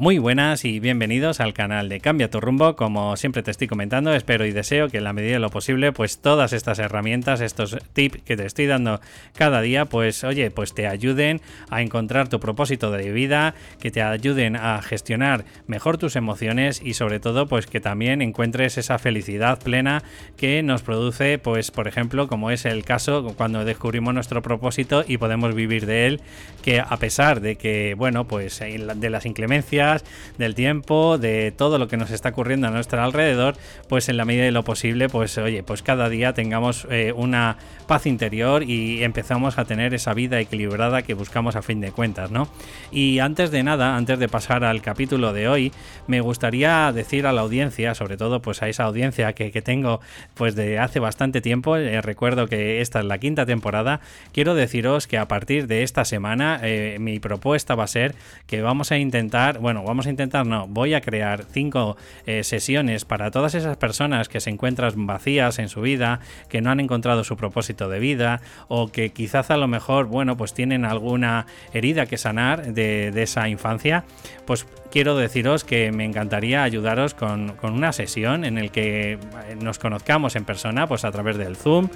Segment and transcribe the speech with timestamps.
[0.00, 2.74] Muy buenas y bienvenidos al canal de Cambia tu rumbo.
[2.74, 5.92] Como siempre te estoy comentando, espero y deseo que en la medida de lo posible,
[5.92, 9.02] pues todas estas herramientas, estos tips que te estoy dando
[9.34, 14.00] cada día, pues oye, pues te ayuden a encontrar tu propósito de vida, que te
[14.00, 19.58] ayuden a gestionar mejor tus emociones y sobre todo, pues que también encuentres esa felicidad
[19.62, 20.02] plena
[20.38, 25.18] que nos produce, pues por ejemplo, como es el caso cuando descubrimos nuestro propósito y
[25.18, 26.22] podemos vivir de él,
[26.62, 29.89] que a pesar de que, bueno, pues de las inclemencias
[30.38, 33.56] del tiempo, de todo lo que nos está ocurriendo a nuestro alrededor,
[33.88, 37.56] pues en la medida de lo posible, pues oye, pues cada día tengamos eh, una
[37.86, 42.30] paz interior y empezamos a tener esa vida equilibrada que buscamos a fin de cuentas,
[42.30, 42.48] ¿no?
[42.92, 45.72] Y antes de nada, antes de pasar al capítulo de hoy,
[46.06, 50.00] me gustaría decir a la audiencia, sobre todo pues a esa audiencia que, tengo
[50.34, 54.00] pues de hace bastante tiempo, eh, recuerdo que esta es la quinta temporada,
[54.32, 58.14] quiero deciros que a partir de esta semana eh, mi propuesta va a ser
[58.46, 63.04] que vamos a intentar, bueno, vamos a intentar, no, voy a crear cinco eh, sesiones
[63.04, 67.24] para todas esas personas que se encuentran vacías en su vida, que no han encontrado
[67.24, 72.06] su propósito de vida o que quizás a lo mejor, bueno, pues tienen alguna herida
[72.06, 74.04] que sanar de, de esa infancia,
[74.46, 79.18] pues quiero deciros que me encantaría ayudaros con, una sesión en el que
[79.60, 81.88] nos conozcamos en persona, pues a través del Zoom.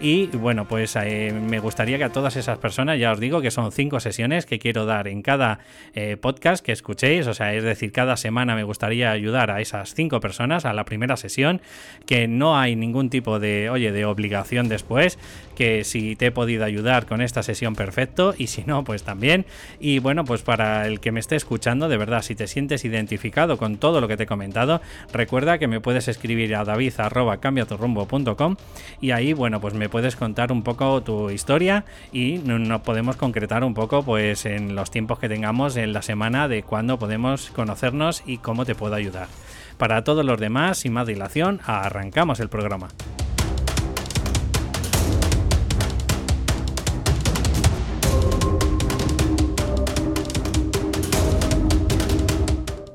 [0.00, 3.52] Y bueno, pues eh, me gustaría que a todas esas personas, ya os digo que
[3.52, 5.60] son cinco sesiones que quiero dar en cada
[5.94, 9.94] eh, podcast que escuchéis, o sea, es decir, cada semana me gustaría ayudar a esas
[9.94, 11.60] cinco personas a la primera sesión,
[12.04, 15.18] que no hay ningún tipo de, oye, de obligación después,
[15.54, 19.46] que si te he podido ayudar con esta sesión perfecto y si no, pues también.
[19.78, 23.56] Y bueno, pues para el que me esté escuchando, de verdad, si te sientes identificado
[23.58, 24.80] con todo lo que te he comentado,
[25.12, 26.92] recuerda que me puedes escribir a david
[29.00, 33.64] y ahí, bueno, pues me puedes contar un poco tu historia y nos podemos concretar
[33.64, 38.22] un poco pues en los tiempos que tengamos en la semana de cuándo podemos conocernos
[38.26, 39.28] y cómo te puedo ayudar.
[39.78, 42.88] Para todos los demás, sin más dilación, arrancamos el programa.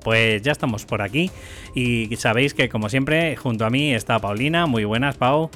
[0.08, 1.30] Pues ya estamos por aquí
[1.76, 4.66] y sabéis que como siempre junto a mí está Paulina.
[4.66, 5.50] Muy buenas, Pau.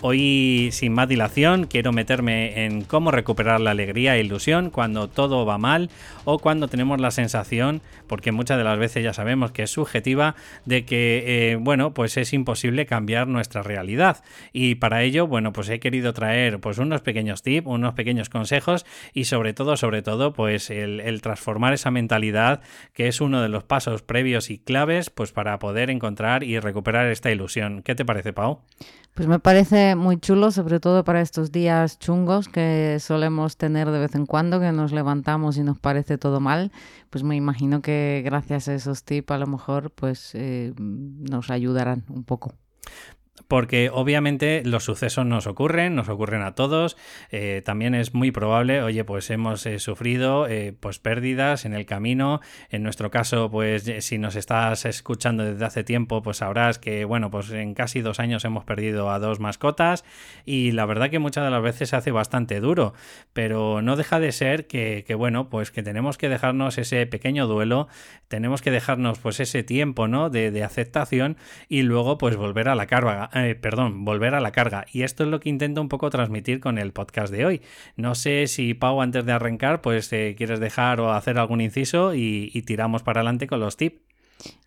[0.00, 5.44] Hoy, sin más dilación, quiero meterme en cómo recuperar la alegría e ilusión cuando todo
[5.44, 5.90] va mal
[6.24, 10.36] o cuando tenemos la sensación, porque muchas de las veces ya sabemos que es subjetiva,
[10.64, 14.22] de que, eh, bueno, pues es imposible cambiar nuestra realidad.
[14.52, 18.86] Y para ello, bueno, pues he querido traer pues unos pequeños tips, unos pequeños consejos
[19.14, 22.60] y sobre todo, sobre todo, pues el, el transformar esa mentalidad
[22.92, 27.08] que es uno de los pasos previos y claves, pues para poder encontrar y recuperar
[27.08, 27.82] esta ilusión.
[27.82, 28.60] ¿Qué te parece, Pau?
[29.18, 33.98] Pues me parece muy chulo, sobre todo para estos días chungos que solemos tener de
[33.98, 36.72] vez en cuando, que nos levantamos y nos parece todo mal.
[37.10, 42.04] Pues me imagino que gracias a esos tips a lo mejor pues eh, nos ayudarán
[42.08, 42.54] un poco
[43.46, 46.96] porque obviamente los sucesos nos ocurren, nos ocurren a todos.
[47.30, 51.86] Eh, también es muy probable, oye, pues hemos eh, sufrido eh, pues pérdidas en el
[51.86, 52.40] camino.
[52.70, 57.30] En nuestro caso, pues si nos estás escuchando desde hace tiempo, pues sabrás que, bueno,
[57.30, 60.04] pues en casi dos años hemos perdido a dos mascotas
[60.44, 62.94] y la verdad que muchas de las veces se hace bastante duro,
[63.32, 67.46] pero no deja de ser que, que bueno, pues que tenemos que dejarnos ese pequeño
[67.46, 67.88] duelo,
[68.28, 70.30] tenemos que dejarnos pues ese tiempo, ¿no?
[70.30, 71.36] De, de aceptación
[71.68, 74.86] y luego pues volver a la carga eh, perdón, volver a la carga.
[74.92, 77.62] Y esto es lo que intento un poco transmitir con el podcast de hoy.
[77.96, 82.14] No sé si Pau, antes de arrancar, pues eh, quieres dejar o hacer algún inciso
[82.14, 84.07] y tiramos para adelante con los tips.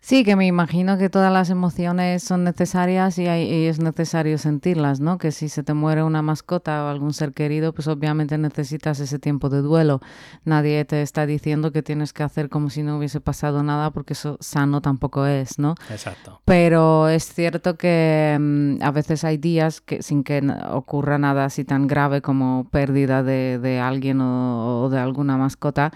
[0.04, 5.16] Sí, que me imagino que todas las emociones son necesarias y, es necesario sentirlas, ¿no?
[5.16, 9.20] Que si se te muere una mascota o algún ser querido, pues obviamente necesitas ese
[9.20, 10.00] tiempo de duelo.
[10.44, 14.14] Nadie te está diciendo que tienes que hacer como si no hubiese pasado nada, porque
[14.14, 15.76] eso sano tampoco es, ¿no?
[15.88, 16.40] Exacto.
[16.44, 20.42] Pero es cierto que mm, a veces hay días que sin que
[20.72, 25.92] ocurra nada así tan grave como pérdida de, alguien o de alguna mascota,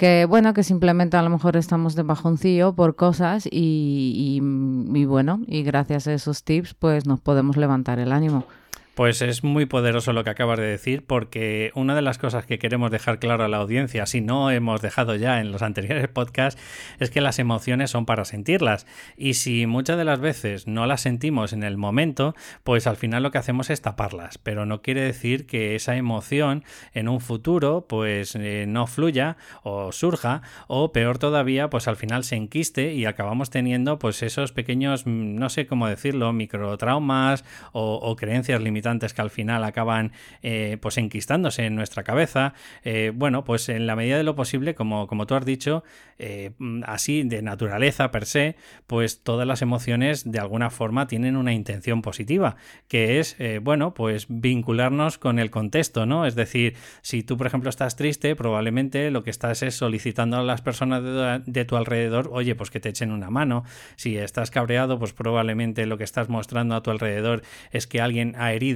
[0.00, 5.42] que bueno, que simplemente a lo mejor estamos de bajoncillo por cosas y, y, bueno,
[5.46, 8.46] y gracias a esos tips pues nos podemos levantar el ánimo.
[8.94, 12.58] Pues es muy poderoso lo que acabas de decir, porque una de las cosas que
[12.58, 16.60] queremos dejar claro a la audiencia, si no hemos dejado ya en los anteriores podcasts,
[16.98, 18.86] es que las emociones son para sentirlas.
[19.16, 22.34] Y si muchas de las veces no las sentimos en el momento,
[22.64, 24.38] pues al final lo que hacemos es taparlas.
[24.38, 29.92] Pero no quiere decir que esa emoción en un futuro, pues eh, no fluya o
[29.92, 35.06] surja, o peor todavía, pues al final se enquiste y acabamos teniendo pues esos pequeños,
[35.06, 40.12] mm, no sé cómo decirlo, microtraumas o, o creencias limitadas limitantes que al final acaban
[40.42, 42.54] eh, pues enquistándose en nuestra cabeza.
[42.82, 45.84] Eh, bueno, pues en la medida de lo posible, como, como tú has dicho,
[46.18, 46.52] eh,
[46.86, 48.56] así de naturaleza per se,
[48.86, 52.56] pues todas las emociones de alguna forma tienen una intención positiva,
[52.88, 56.26] que es, bueno, pues vincularnos con el contexto, ¿no?
[56.26, 60.42] Es decir, si tú, por ejemplo, estás triste, probablemente lo que estás es solicitando a
[60.42, 63.64] las personas de, de tu alrededor, oye, pues que te echen una mano.
[63.96, 68.34] Si estás cabreado, pues probablemente lo que estás mostrando a tu alrededor es que alguien
[68.36, 68.69] ha herido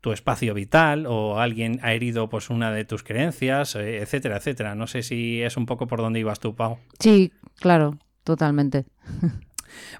[0.00, 4.74] tu espacio vital o alguien ha herido pues una de tus creencias, eh, etcétera, etcétera.
[4.74, 6.78] No sé si es un poco por donde ibas tú, Pau.
[6.98, 8.84] Sí, claro, totalmente.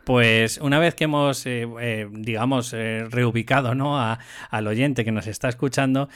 [0.04, 3.98] Pues una vez que hemos, eh, eh, digamos, eh, reubicado ¿no?
[3.98, 4.18] A,
[4.50, 6.08] al oyente que nos está escuchando,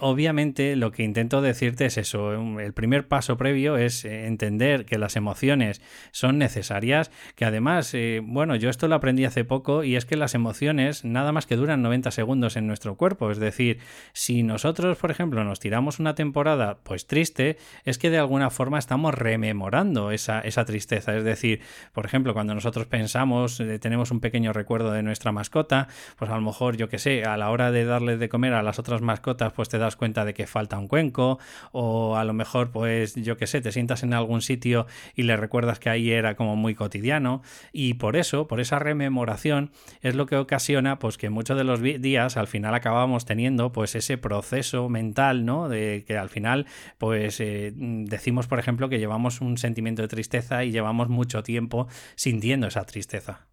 [0.00, 2.58] obviamente lo que intento decirte es eso.
[2.60, 8.70] El primer paso previo es entender que las emociones son necesarias, que además, bueno, yo
[8.70, 12.10] esto lo aprendí hace poco y es que las emociones nada más que duran 90
[12.10, 13.30] segundos en nuestro cuerpo.
[13.30, 13.78] Es decir,
[14.12, 18.78] si nosotros, por ejemplo, nos tiramos una temporada pues triste, es que de alguna forma
[18.78, 21.16] estamos rememorando esa, esa tristeza.
[21.16, 21.60] Es decir,
[21.92, 25.86] por ejemplo, cuando nosotros pensamos pensamos, eh, tenemos un pequeño recuerdo de nuestra mascota,
[26.16, 28.62] pues a lo mejor, yo que sé, a la hora de darle de comer a
[28.64, 31.38] las otras mascotas, pues te das cuenta de que falta un cuenco,
[31.70, 35.36] o a lo mejor, pues yo que sé, te sientas en algún sitio y le
[35.36, 37.40] recuerdas que ahí era como muy cotidiano,
[37.72, 39.70] y por eso, por esa rememoración,
[40.00, 43.94] es lo que ocasiona, pues que muchos de los días al final acabamos teniendo, pues
[43.94, 45.68] ese proceso mental, ¿no?
[45.68, 46.66] De que al final,
[46.98, 51.86] pues eh, decimos, por ejemplo, que llevamos un sentimiento de tristeza y llevamos mucho tiempo
[52.16, 53.47] sintiendo esa tristeza.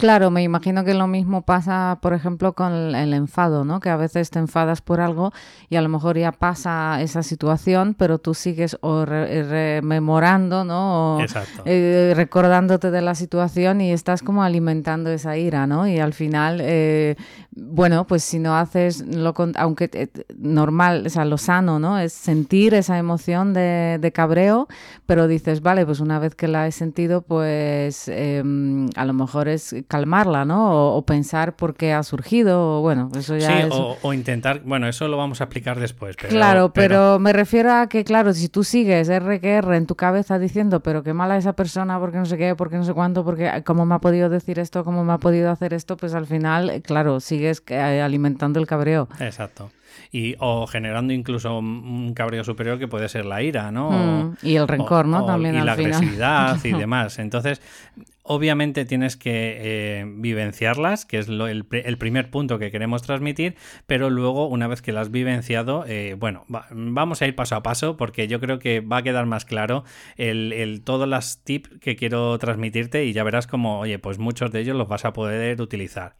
[0.00, 3.80] Claro, me imagino que lo mismo pasa, por ejemplo, con el enfado, ¿no?
[3.80, 5.30] Que a veces te enfadas por algo
[5.68, 11.18] y a lo mejor ya pasa esa situación, pero tú sigues o rememorando, ¿no?
[11.18, 11.20] O,
[11.66, 15.86] eh, recordándote de la situación y estás como alimentando esa ira, ¿no?
[15.86, 17.16] Y al final, eh,
[17.50, 21.98] bueno, pues si no haces lo aunque normal, o sea, lo sano, ¿no?
[21.98, 24.66] Es sentir esa emoción de, cabreo,
[25.06, 29.46] pero dices, vale, pues una vez que la he sentido, pues em, a lo mejor
[29.48, 30.94] es calmarla, ¿no?
[30.94, 35.08] O, pensar por qué ha surgido, o bueno, eso ya sí, o, intentar, bueno, eso
[35.08, 36.16] lo vamos a explicar después.
[36.16, 40.80] claro, pero, me refiero a que, claro, si tú sigues RQR en tu cabeza diciendo,
[40.80, 43.84] pero qué mala esa persona, porque no sé qué, porque no sé cuánto, porque cómo
[43.84, 47.18] me ha podido decir esto, cómo me ha podido hacer esto, pues al final, claro,
[47.18, 49.08] sigues eh, alimentando el cabreo.
[49.18, 49.70] Exacto
[50.12, 53.90] y o generando incluso un cabreo superior que puede ser la ira, ¿no?
[53.90, 55.24] Mm, y el rencor, ¿no?
[55.24, 57.18] También y la agresividad y demás.
[57.18, 57.60] Entonces,
[58.22, 61.64] obviamente tienes que eh, vivenciarlas, que es el,
[61.98, 63.56] primer punto que queremos transmitir,
[63.86, 67.96] pero luego, una vez que las vivenciado, eh, bueno, vamos a ir paso a paso
[67.96, 69.84] porque yo creo que va a quedar más claro
[70.16, 74.52] el, el, todos los tips que quiero transmitirte y ya verás como, oye, pues muchos
[74.52, 76.16] de ellos los vas a poder utilizar.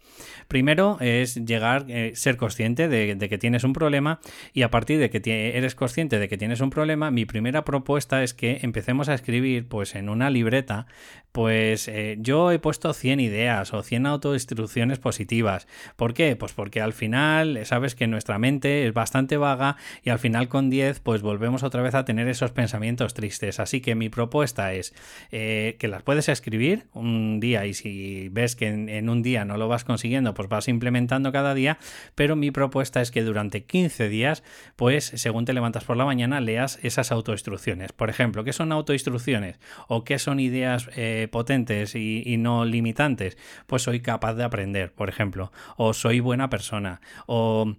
[0.49, 4.21] Primero es llegar, eh, ser consciente de, de, que tienes un problema
[4.53, 8.23] y a partir de que eres consciente de que tienes un problema, mi primera propuesta
[8.23, 10.87] es que empecemos a escribir pues en una libreta,
[11.33, 15.67] pues eh, yo he puesto 100 ideas o 100 autoinstrucciones positivas.
[15.97, 16.37] ¿Por qué?
[16.37, 20.71] Pues porque al final sabes que nuestra mente es bastante vaga y al final con
[20.71, 23.59] 10 pues volvemos otra vez a tener esos pensamientos tristes.
[23.59, 24.95] Así que mi propuesta es
[25.33, 29.57] eh, que las puedes escribir un día y si ves que en, un día no
[29.57, 31.79] lo vas consiguiendo pues vas implementando cada día,
[32.15, 34.45] pero mi propuesta es que durante 15 días
[34.77, 37.93] pues según te levantas por la mañana leas esas autoinstrucciones.
[37.93, 39.59] Por ejemplo, ¿qué son autoinstrucciones?
[39.89, 41.80] ¿O qué son ideas eh, potentes?
[41.95, 47.75] Y, no limitantes, pues soy capaz de aprender, por ejemplo, o soy buena persona, o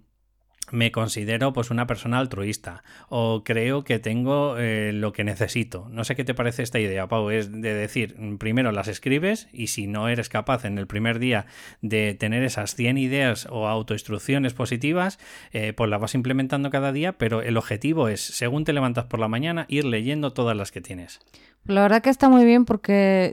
[0.72, 5.88] me considero pues una persona altruista o creo que tengo eh, lo que necesito.
[5.90, 9.66] No sé qué te parece esta idea, Pau, es de decir, primero las escribes y
[9.68, 11.46] si no eres capaz en el primer día
[11.82, 15.18] de tener esas 100 ideas o autoinstrucciones positivas,
[15.52, 19.20] eh, pues las vas implementando cada día, pero el objetivo es, según te levantas por
[19.20, 21.20] la mañana, ir leyendo todas las que tienes.
[21.64, 23.32] La verdad que está muy bien porque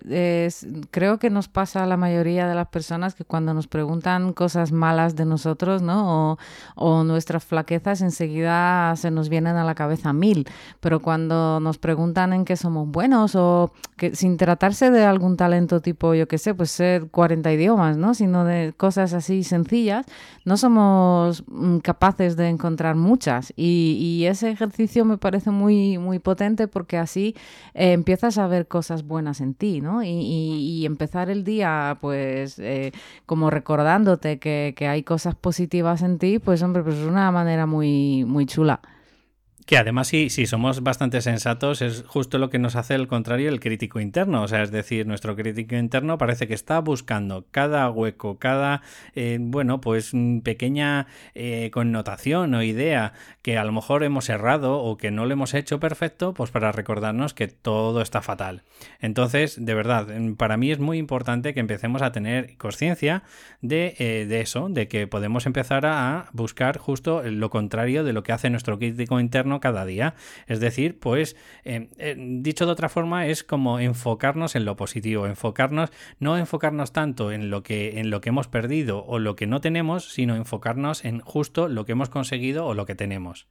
[0.92, 4.72] creo que nos pasa a la mayoría de las personas que cuando nos preguntan cosas
[4.72, 6.38] malas de nosotros, ¿no?
[6.76, 10.48] O, nuestras flaquezas, enseguida se nos vienen a la cabeza mil.
[10.80, 15.82] Pero cuando nos preguntan en qué somos buenos o que sin tratarse de algún talento
[15.82, 18.14] tipo, yo qué sé, pues ser 40 idiomas, ¿no?
[18.14, 20.06] Sino de cosas así sencillas,
[20.46, 23.54] no somos mm, capaces de encontrar muchas.
[23.56, 27.36] Y, ese ejercicio me parece muy, muy potente porque así
[27.74, 30.04] eh, empieza empiezas a ver cosas buenas en ti, ¿no?
[30.04, 32.92] Y, empezar el día, pues, eh,
[33.26, 38.26] como recordándote que, hay cosas positivas en ti, pues, hombre, pues es una manera muy,
[38.26, 38.82] muy chula.
[39.70, 43.50] Que además, si, si somos bastante sensatos, es justo lo que nos hace el contrario
[43.50, 44.42] el crítico interno.
[44.42, 48.82] O sea, es decir, nuestro crítico interno parece que está buscando cada hueco, cada,
[49.14, 54.80] eh, bueno, pues mm, pequeña eh, connotación o idea que a lo mejor hemos errado
[54.80, 58.64] o que no lo hemos hecho perfecto, pues para recordarnos que todo está fatal.
[59.02, 63.22] Entonces, de verdad, mm, para mí es muy importante que empecemos a tener conciencia
[63.62, 68.24] de, eh, de eso, de que podemos empezar a buscar justo lo contrario de lo
[68.24, 70.16] que hace nuestro crítico interno cada día.
[70.48, 75.26] Es decir, pues, eh, eh, dicho de otra forma, es como enfocarnos en lo positivo,
[75.26, 79.48] enfocarnos, no enfocarnos tanto en lo que, en lo que hemos perdido o lo que
[79.48, 83.48] no tenemos, sino enfocarnos en justo lo que hemos conseguido o lo que tenemos.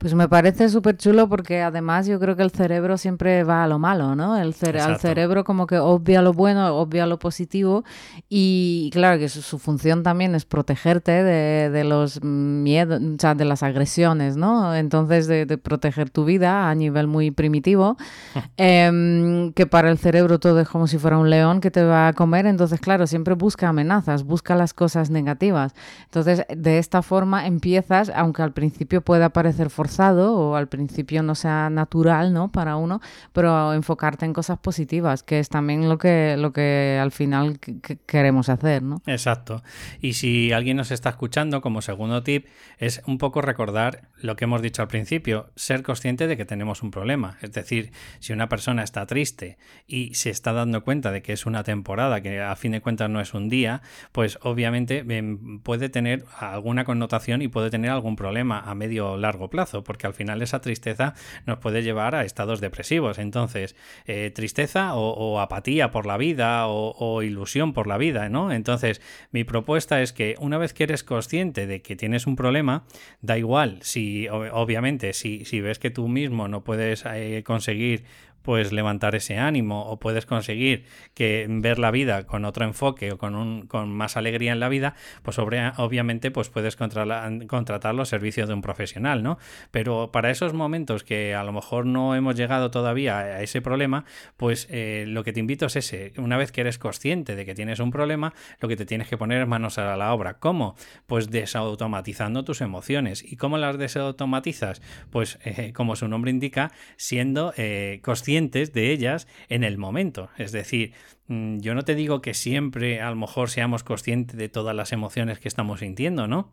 [0.00, 3.68] Pues me parece súper chulo porque además yo creo que el cerebro siempre va a
[3.68, 4.38] lo malo, ¿no?
[4.38, 7.84] El al cerebro como que obvia lo bueno, obvia lo positivo
[8.30, 13.62] y claro que su, función también es protegerte de, los miedos, o sea, de las
[13.62, 14.74] agresiones, ¿no?
[14.74, 17.98] Entonces de, proteger tu vida a nivel muy primitivo,
[18.56, 22.08] em, que para el cerebro todo es como si fuera un león que te va
[22.08, 25.74] a comer, entonces claro, siempre busca amenazas, busca las cosas negativas.
[26.04, 31.34] Entonces de esta forma empiezas, aunque al principio pueda parecer forzado o al principio no
[31.34, 32.50] sea natural, ¿no?
[32.50, 33.02] Para uno,
[33.34, 37.60] pero enfocarte en cosas positivas, que es también lo que, lo que al final
[38.06, 39.02] queremos hacer, ¿no?
[39.06, 39.62] Exacto.
[40.00, 42.46] Y si alguien nos está escuchando, como segundo tip,
[42.78, 46.82] es un poco recordar lo que hemos dicho al principio, ser consciente de que tenemos
[46.82, 47.36] un problema.
[47.42, 51.46] Es decir, si una persona está triste y se está dando cuenta de que es
[51.46, 55.88] una temporada, que a fin de cuentas no es un día, pues obviamente em, puede
[55.88, 60.14] tener alguna connotación y puede tener algún problema a medio o largo plazo porque al
[60.14, 61.14] final esa tristeza
[61.46, 63.18] nos puede llevar a estados depresivos.
[63.18, 63.76] Entonces,
[64.06, 68.52] eh, tristeza o, apatía por la vida o, ilusión por la vida, ¿no?
[68.52, 72.84] Entonces, mi propuesta es que una vez que eres consciente de que tienes un problema,
[73.20, 78.04] da igual si, obviamente, si, si ves que tú mismo no puedes eh, conseguir
[78.42, 83.18] pues levantar ese ánimo o puedes conseguir que ver la vida con otro enfoque o
[83.18, 88.48] con, un, con más alegría en la vida, pues obviamente pues puedes contratar los servicios
[88.48, 89.38] de un profesional, ¿no?
[89.70, 94.04] Pero para esos momentos que a lo mejor no hemos llegado todavía a ese problema,
[94.36, 97.54] pues eh, lo que te invito es ese, una vez que eres consciente de que
[97.54, 100.38] tienes un problema, lo que te tienes que poner es manos a la obra.
[100.38, 100.76] ¿Cómo?
[101.06, 103.24] Pues desautomatizando tus emociones.
[103.24, 104.80] ¿Y cómo las desautomatizas?
[105.10, 110.30] Pues eh, como su nombre indica, siendo eh, consciente de ellas en el momento.
[110.38, 110.92] Es decir,
[111.26, 114.92] mm, yo no te digo que siempre a lo mejor seamos conscientes de todas las
[114.92, 116.52] emociones que estamos sintiendo, ¿no?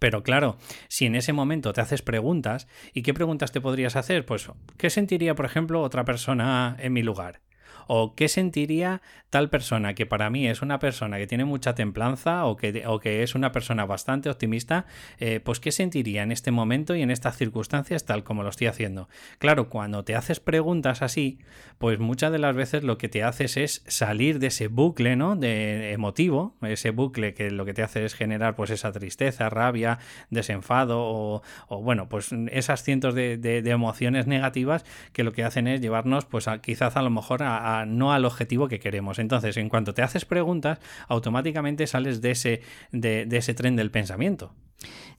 [0.00, 0.58] Pero claro,
[0.88, 4.26] si en ese momento te haces preguntas, ¿y qué preguntas te podrías hacer?
[4.26, 7.40] Pues, ¿qué sentiría, por ejemplo, otra persona en mi lugar?
[7.86, 12.46] O qué sentiría tal persona que para mí es una persona que tiene mucha templanza
[12.46, 14.86] o que, o que es una persona bastante optimista,
[15.18, 18.68] eh, pues qué sentiría en este momento y en estas circunstancias tal como lo estoy
[18.68, 19.08] haciendo.
[19.38, 21.38] Claro, cuando te haces preguntas así,
[21.78, 25.36] pues muchas de las veces lo que te haces es salir de ese bucle, ¿no?
[25.36, 29.98] De emotivo, ese bucle que lo que te hace es generar pues esa tristeza, rabia,
[30.30, 31.42] desenfado o,
[31.82, 36.96] bueno, pues esas cientos de, emociones negativas que lo que hacen es llevarnos pues quizás
[36.96, 39.18] a lo mejor a no al objetivo que queremos.
[39.18, 40.78] Entonces, en cuanto te haces preguntas,
[41.08, 44.54] automáticamente sales de ese, de, de ese tren del pensamiento.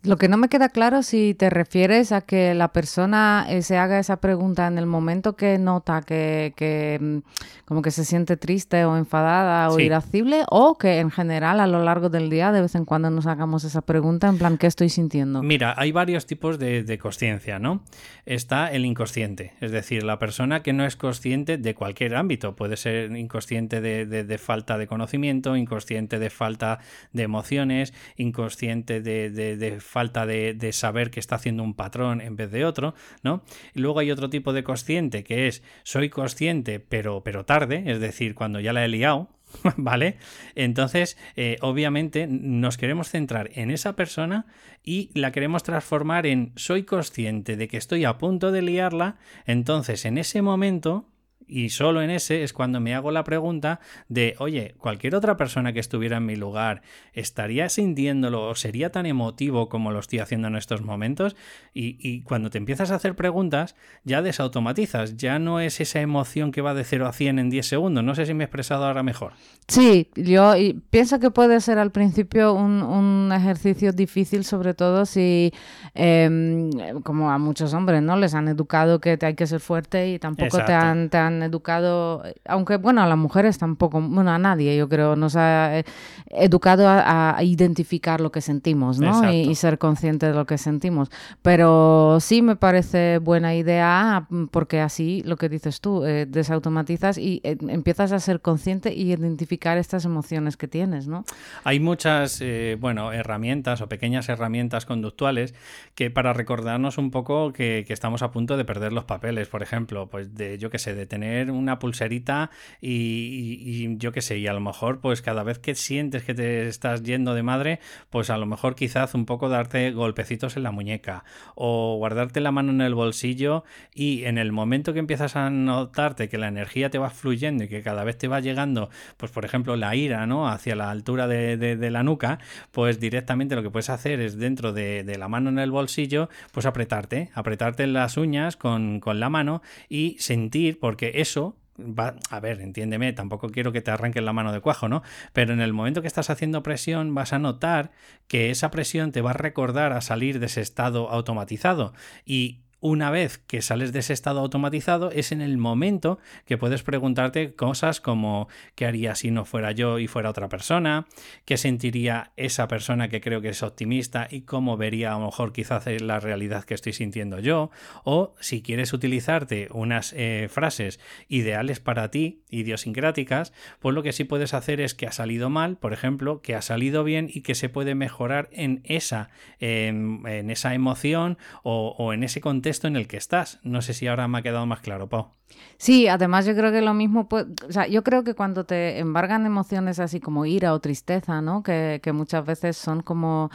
[0.04, 3.78] Lo que no me queda claro si te refieres a que la persona eh, se
[3.78, 7.18] haga esa pregunta en el momento que nota que, mm,
[7.66, 11.84] como que se siente triste o enfadada o irascible o que en general a lo
[11.84, 14.90] largo del día de vez en cuando nos hagamos esa pregunta en plan ¿qué estoy
[14.90, 15.42] sintiendo?
[15.42, 17.82] Mira, hay varios tipos de, de conciencia, ¿no?
[18.26, 22.78] Está el inconsciente, es decir, la persona que no es consciente de cualquier ámbito, puede
[22.78, 26.80] ser inconsciente de, de falta de conocimiento, inconsciente de falta
[27.14, 32.52] de emociones, inconsciente de de, falta de, saber que está haciendo un patrón en vez
[32.52, 33.44] de otro, ¿no?
[33.74, 38.00] Y luego hay otro tipo de consciente que es soy consciente pero, pero tarde, es
[38.00, 39.30] decir, cuando ya la he liado,
[39.78, 40.18] ¿Vale?
[40.56, 44.46] Entonces, eh, obviamente, nos queremos centrar en esa persona
[44.84, 50.06] y la queremos transformar en soy consciente de que estoy a punto de liarla, entonces
[50.06, 51.06] en ese momento
[51.48, 55.74] y solo en ese es cuando me hago la pregunta de, oye, cualquier otra persona
[55.74, 56.82] que estuviera en mi lugar
[57.14, 61.36] estaría sintiéndolo o sería tan emotivo como lo estoy haciendo en estos momentos.
[61.74, 66.62] Y, cuando te empiezas a hacer preguntas, ya desautomatizas, ya no es esa emoción que
[66.62, 68.04] va de 0 a 100 en 10 segundos.
[68.04, 69.34] No sé si me he expresado ahora mejor.
[69.68, 70.54] Sí, yo
[70.90, 75.54] pienso que puede ser al principio un, ejercicio difícil, sobre todo si,
[75.94, 76.72] em,
[77.04, 78.18] como a muchos hombres, ¿no?
[78.18, 82.78] Les han educado que hay que ser fuerte y tampoco te han han educado, aunque
[82.78, 85.84] bueno, a las mujeres tampoco, bueno, a nadie yo creo, nos ha eh,
[86.30, 89.32] educado a, identificar lo que sentimos, ¿no?
[89.32, 91.10] Y, ser consciente de lo que sentimos.
[91.42, 97.42] Pero sí me parece buena idea porque así, lo que dices tú, eh, desautomatizas y
[97.44, 101.26] eh, empiezas a ser consciente y identificar estas emociones que tienes, ¿no?
[101.64, 102.44] Hay muchas,
[102.80, 105.56] bueno, herramientas o pequeñas herramientas conductuales
[105.96, 109.64] que para recordarnos un poco que, que estamos a punto de perder los papeles, por
[109.64, 112.50] ejemplo, pues de, yo qué sé, de tener una pulserita
[112.82, 116.68] y, yo qué sé, y a lo mejor pues cada vez que sientes que te
[116.68, 117.80] estás yendo de madre,
[118.10, 121.24] pues a lo mejor quizás un poco darte golpecitos en la muñeca
[121.56, 126.30] o guardarte la mano en el bolsillo y en el momento que empiezas a notarte
[126.30, 129.46] que la energía te va fluyendo y que cada vez te va llegando, pues por
[129.46, 130.48] ejemplo la ira, ¿no?
[130.48, 132.40] Hacia la altura de, la nuca,
[132.72, 136.66] pues directamente lo que puedes hacer es dentro de, la mano en el bolsillo, pues
[136.66, 142.62] apretarte, apretarte las uñas con, con la mano y sentir, porque eso va, a ver,
[142.62, 145.04] entiéndeme, tampoco quiero que te arranquen la mano de cuajo, ¿no?
[145.34, 147.92] Pero en el momento que estás haciendo presión vas a notar
[148.28, 151.94] que esa presión te va a recordar a salir de ese estado automatizado
[152.26, 156.84] y una vez que sales de ese estado automatizado, es en el momento que puedes
[156.84, 161.08] preguntarte cosas como ¿qué haría si no fuera yo y fuera otra persona?
[161.46, 165.54] ¿Qué sentiría esa persona que creo que es optimista y cómo vería a lo mejor
[165.54, 167.72] quizás la realidad que estoy sintiendo yo?
[168.04, 174.24] O si quieres utilizarte unas eh, frases ideales para ti, idiosincráticas, pues lo que sí
[174.24, 177.56] puedes hacer es que ha salido mal, por ejemplo, que ha salido bien y que
[177.56, 179.30] se puede mejorar en esa,
[179.60, 183.60] en esa emoción o, o en ese contexto en el que estás.
[183.64, 185.32] No sé si ahora me ha quedado más claro, Pau.
[185.78, 189.46] Sí, además yo creo que lo mismo, o sea, yo creo que cuando te embargan
[189.46, 191.64] emociones así como ira o tristeza, ¿no?
[191.64, 193.50] Que, que muchas veces son como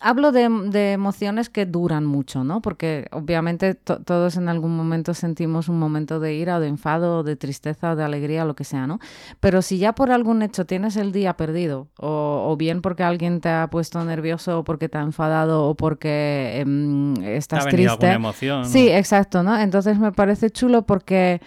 [0.00, 2.60] hablo de, emociones que duran mucho, ¿no?
[2.60, 7.22] Porque obviamente todos en algún momento sentimos un momento de ira o de enfado o
[7.22, 8.98] de tristeza o de alegría o lo que sea, ¿no?
[9.40, 13.48] Pero si ya por algún hecho tienes el día perdido o, bien porque alguien te
[13.48, 18.10] ha puesto nervioso o porque te ha enfadado o porque em, estás triste.
[18.10, 18.64] emoción.
[18.64, 19.58] Sí, exacto, ¿no?
[19.58, 21.40] Entonces me parece chulo porque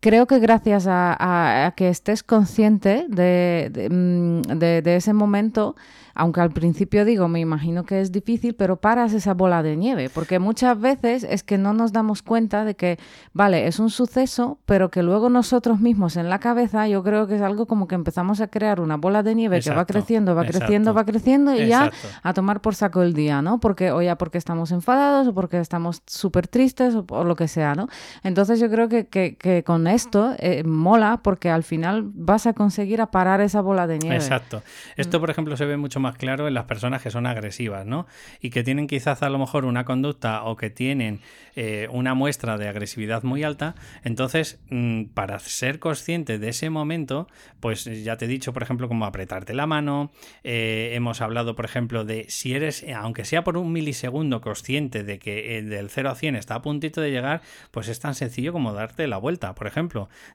[0.00, 5.76] creo que gracias a, que estés consciente de, de, mm, de ese momento,
[6.16, 10.08] aunque al principio digo, me imagino que es difícil, pero paras esa bola de nieve,
[10.08, 12.98] porque muchas veces es que no nos damos cuenta de que,
[13.34, 17.36] vale, es un suceso, pero que luego nosotros mismos en la cabeza, yo creo que
[17.36, 20.46] es algo como que empezamos a crear una bola de nieve que va creciendo, va
[20.46, 23.60] creciendo, va creciendo y ya a tomar por saco el día, ¿no?
[23.60, 27.74] Porque, o ya porque estamos enfadados o porque estamos súper tristes o, lo que sea,
[27.74, 27.88] ¿no?
[28.22, 33.00] Entonces yo creo que, que, con esto eh, mola porque al final vas a conseguir
[33.00, 34.16] a parar esa bola de nieve.
[34.16, 34.62] Exacto.
[34.96, 38.06] Esto, por ejemplo, se ve mucho más claro en las personas que son agresivas, ¿no?
[38.40, 41.20] Y que tienen quizás a lo mejor una conducta o que tienen
[41.54, 43.74] eh, una muestra de agresividad muy alta.
[44.04, 47.28] Entonces, mm, para ser consciente de ese momento,
[47.60, 50.10] pues ya te he dicho, por ejemplo, como apretarte la mano.
[50.44, 55.18] Eh, hemos hablado, por ejemplo, de si eres, aunque sea por un milisegundo, consciente de
[55.18, 58.72] que del 0 a 100 está a puntito de llegar, pues es tan sencillo como
[58.72, 59.54] darte la vuelta.
[59.54, 59.75] Por ejemplo,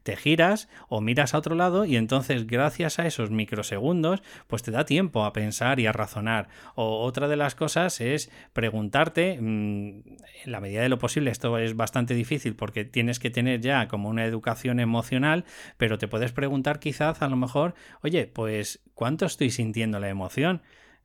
[0.03, 4.71] te giras o miras a otro lado y entonces, gracias a esos microsegundos, pues te
[4.71, 6.47] da tiempo a pensar y a razonar.
[6.75, 10.01] O otra de las cosas es preguntarte, mm,
[10.45, 13.87] en la medida de lo posible, esto es bastante difícil porque tienes que tener ya
[13.87, 15.45] como una educación emocional,
[15.77, 17.73] pero te puedes preguntar quizás a lo mejor,
[18.03, 20.61] oye, pues ¿cuánto estoy sintiendo la emoción?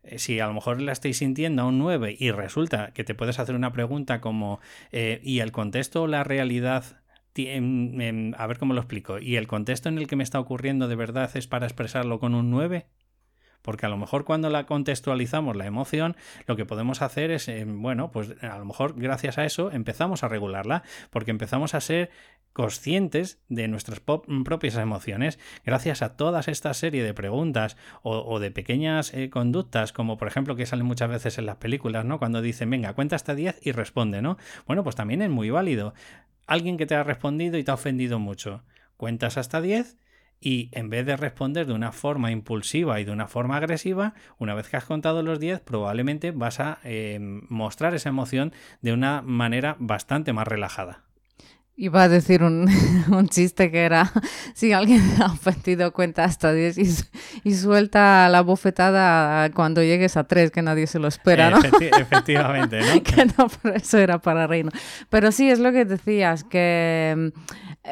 [0.06, 3.14] Eh, si a lo mejor la estoy sintiendo a un 9 y resulta que te
[3.14, 4.60] puedes hacer una pregunta como
[4.92, 7.00] eh, ¿y el contexto o la realidad
[7.44, 9.18] a ver cómo lo explico.
[9.18, 12.34] ¿Y el contexto en el que me está ocurriendo de verdad es para expresarlo con
[12.34, 12.86] un 9?
[13.62, 17.64] Porque a lo mejor cuando la contextualizamos la emoción, lo que podemos hacer es, eh,
[17.66, 22.10] bueno, pues a lo mejor gracias a eso empezamos a regularla, porque empezamos a ser
[22.52, 29.12] conscientes de nuestras propias emociones gracias a toda esta serie de preguntas o, de pequeñas
[29.12, 32.18] eh, conductas como por ejemplo que salen muchas veces en las películas, ¿no?
[32.18, 34.38] Cuando dicen, venga, cuenta hasta 10 y responde, ¿no?
[34.66, 35.92] Bueno, pues también es muy válido.
[36.46, 38.62] Alguien que te ha respondido y te ha ofendido mucho.
[38.96, 39.98] Cuentas hasta 10
[40.40, 44.54] y en vez de responder de una forma impulsiva y de una forma agresiva, una
[44.54, 49.22] vez que has contado los 10, probablemente vas a eh, mostrar esa emoción de una
[49.22, 51.05] manera bastante más relajada.
[51.78, 52.66] Iba a decir un,
[53.28, 54.10] chiste que era,
[54.54, 56.78] si alguien ha ofendido cuenta hasta 10
[57.44, 61.58] y, suelta la bofetada cuando llegues a 3, que nadie se lo espera, ¿no?
[61.58, 63.02] efectivamente, ¿no?
[63.02, 64.70] que no, por eso era para reino.
[65.10, 67.30] Pero sí, es lo que decías, que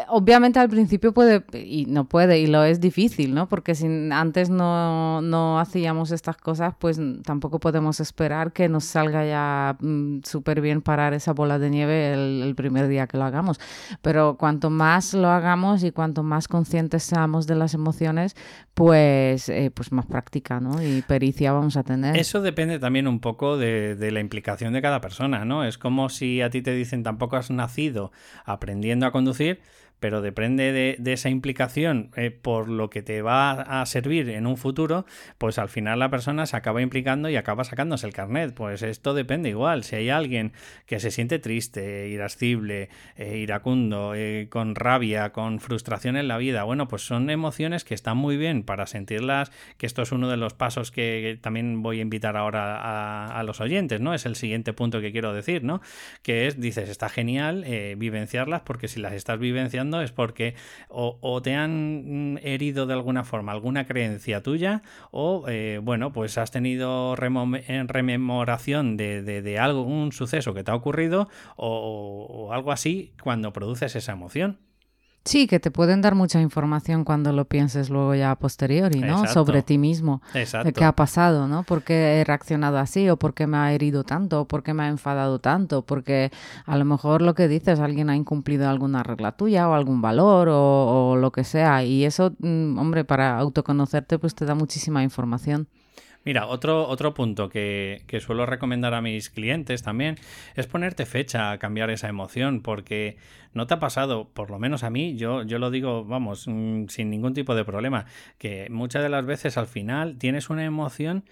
[0.08, 3.48] obviamente al principio puede, y no puede, y lo es difícil, ¿no?
[3.48, 9.24] Porque si antes no, no hacíamos estas cosas, pues tampoco podemos esperar que nos salga
[9.24, 13.60] ya mm, súper bien parar esa bola de nieve el, primer día que lo hagamos.
[14.02, 18.36] Pero cuanto más lo hagamos y cuanto más conscientes seamos de las emociones,
[18.74, 20.82] pues, eh, pues más práctica, ¿no?
[20.82, 22.16] Y pericia vamos a tener.
[22.16, 25.64] Eso depende también un poco de, de la implicación de cada persona, ¿no?
[25.64, 28.12] Es como si a ti te dicen tampoco has nacido
[28.44, 29.60] aprendiendo a conducir,
[30.00, 34.56] pero depende de, esa implicación eh, por lo que te va a servir en un
[34.56, 35.06] futuro,
[35.38, 38.52] pues al final la persona se acaba implicando y acaba sacándose el carnet.
[38.54, 39.84] Pues esto depende igual.
[39.84, 40.52] Si hay alguien
[40.86, 46.64] que se siente triste, irascible, eh, iracundo, eh, con rabia, con frustración en la vida,
[46.64, 50.36] bueno, pues son emociones que están muy bien para sentirlas, que esto es uno de
[50.36, 54.14] los pasos que también voy a invitar ahora a los oyentes, ¿no?
[54.14, 55.80] Es el siguiente punto que quiero decir, ¿no?
[56.22, 57.64] Que es, dices, está genial
[57.96, 60.54] vivenciarlas porque si las estás vivenciando, es porque
[60.88, 66.50] o, te han herido de alguna forma alguna creencia tuya o, eh, bueno, pues has
[66.50, 73.52] tenido rememoración de, de, algo, un suceso que te ha ocurrido o algo así cuando
[73.52, 74.58] produces esa emoción.
[75.24, 79.26] Sí, que te pueden dar mucha información cuando lo pienses luego ya a posteriori, ¿no?
[79.26, 80.20] Sobre ti mismo.
[80.34, 80.66] Exacto.
[80.66, 81.62] De qué ha pasado, ¿no?
[81.62, 83.08] ¿Por qué he reaccionado así?
[83.08, 84.42] ¿O por qué me ha herido tanto?
[84.42, 85.80] ¿O por qué me ha enfadado tanto?
[85.80, 86.30] Porque
[86.66, 90.48] a lo mejor lo que dices, alguien ha incumplido alguna regla tuya o algún valor
[90.50, 91.82] o, lo que sea.
[91.84, 95.68] Y eso, mm, hombre, para autoconocerte, pues te da muchísima información.
[96.24, 100.16] Mira, otro, otro punto que, que, suelo recomendar a mis clientes también
[100.54, 103.18] es ponerte fecha a cambiar esa emoción, porque
[103.52, 106.86] no te ha pasado, por lo menos a mí, yo, yo lo digo, vamos, mm,
[106.88, 108.06] sin ningún tipo de problema,
[108.38, 111.24] que muchas de las veces al final tienes una emoción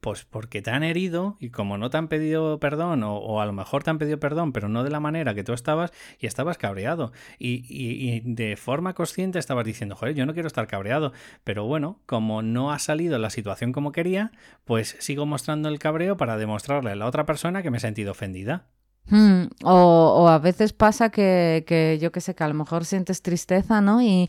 [0.00, 3.52] pues porque te han herido y como no te han pedido perdón, o, a lo
[3.52, 6.58] mejor te han pedido perdón, pero no de la manera que tú estabas, y estabas
[6.58, 7.12] cabreado.
[7.38, 11.12] Y, y, de forma consciente estabas diciendo, joder, yo no quiero estar cabreado.
[11.44, 14.32] Pero bueno, como no ha salido la situación como quería,
[14.64, 18.12] pues sigo mostrando el cabreo para demostrarle a la otra persona que me he sentido
[18.12, 18.66] ofendida.
[19.08, 22.84] Hmm, o, o, a veces pasa que, que yo que sé, que a lo mejor
[22.84, 24.00] sientes tristeza, ¿no?
[24.02, 24.28] Y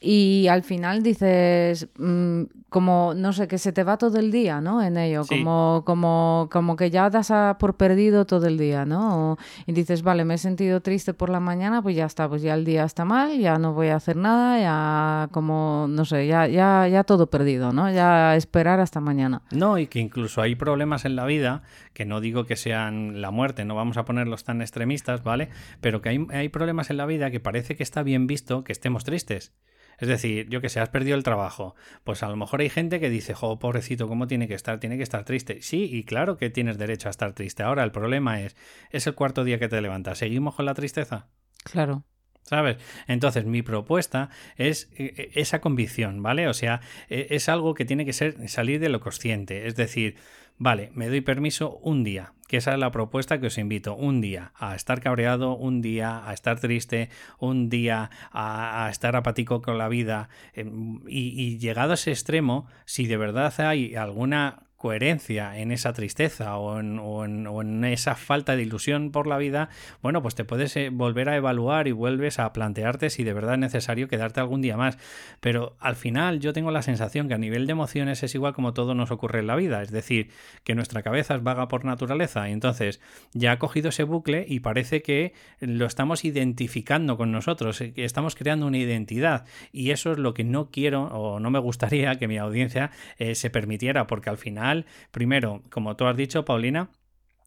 [0.00, 4.60] y al final dices, mm, como, no sé, que se te va todo el día,
[4.60, 4.82] ¿no?
[4.82, 9.36] En ello, como, como, como que ya das por perdido todo el día, ¿no?
[9.66, 12.54] y dices, vale, me he sentido triste por la mañana, pues ya está, pues ya
[12.54, 16.46] el día está mal, ya no voy a hacer nada, ya como, no sé, ya,
[16.46, 17.90] ya, ya todo perdido, ¿no?
[17.90, 19.42] Ya esperar hasta mañana.
[19.50, 21.62] No, y que incluso hay problemas en la vida,
[21.92, 25.48] que no digo que sean la muerte, no vamos a ponerlos tan extremistas, ¿vale?
[25.80, 28.72] Pero que hay, hay problemas en la vida que parece que está bien visto que
[28.72, 29.52] estemos tristes.
[30.00, 31.74] Es decir, yo que sé, has perdido el trabajo.
[32.04, 34.80] Pues a lo mejor hay gente que dice, jo, pobrecito, ¿cómo tiene que estar?
[34.80, 35.62] Tiene que estar triste.
[35.62, 37.62] Sí, y claro que tienes derecho a estar triste.
[37.62, 38.56] Ahora, el problema es,
[38.90, 40.18] es el cuarto día que te levantas.
[40.18, 41.28] ¿Seguimos con la tristeza?
[41.64, 42.04] Claro.
[42.42, 42.78] ¿Sabes?
[43.06, 46.48] Entonces, mi propuesta es eh, eh, esa convicción, ¿vale?
[46.48, 49.66] O sea, e, es algo que tiene que ser salir de lo consciente.
[49.66, 50.16] Es decir,
[50.62, 54.20] Vale, me doy permiso un día, que esa es la propuesta que os invito, un
[54.20, 59.78] día a estar cabreado, un día a estar triste, un día a, estar apático con
[59.78, 65.58] la vida em, y, y llegado a ese extremo, si de verdad hay alguna coherencia
[65.58, 69.68] en esa tristeza o en, esa falta de ilusión por la vida,
[70.00, 73.54] bueno, pues te puedes eh, volver a evaluar y vuelves a plantearte si de verdad
[73.54, 74.96] es necesario quedarte algún día más.
[75.40, 78.72] Pero al final yo tengo la sensación que a nivel de emociones es igual como
[78.72, 80.30] todo nos ocurre en la vida, es decir,
[80.64, 82.48] que nuestra cabeza es vaga por naturaleza.
[82.48, 83.02] Y entonces
[83.34, 88.06] ya ha cogido ese bucle y parece que lo estamos identificando con nosotros, eh, que
[88.06, 89.44] estamos creando una identidad.
[89.72, 93.34] Y eso es lo que no quiero o no me gustaría que mi audiencia eh,
[93.34, 94.69] se permitiera porque al final
[95.10, 96.90] primero, como tú has dicho, Paulina,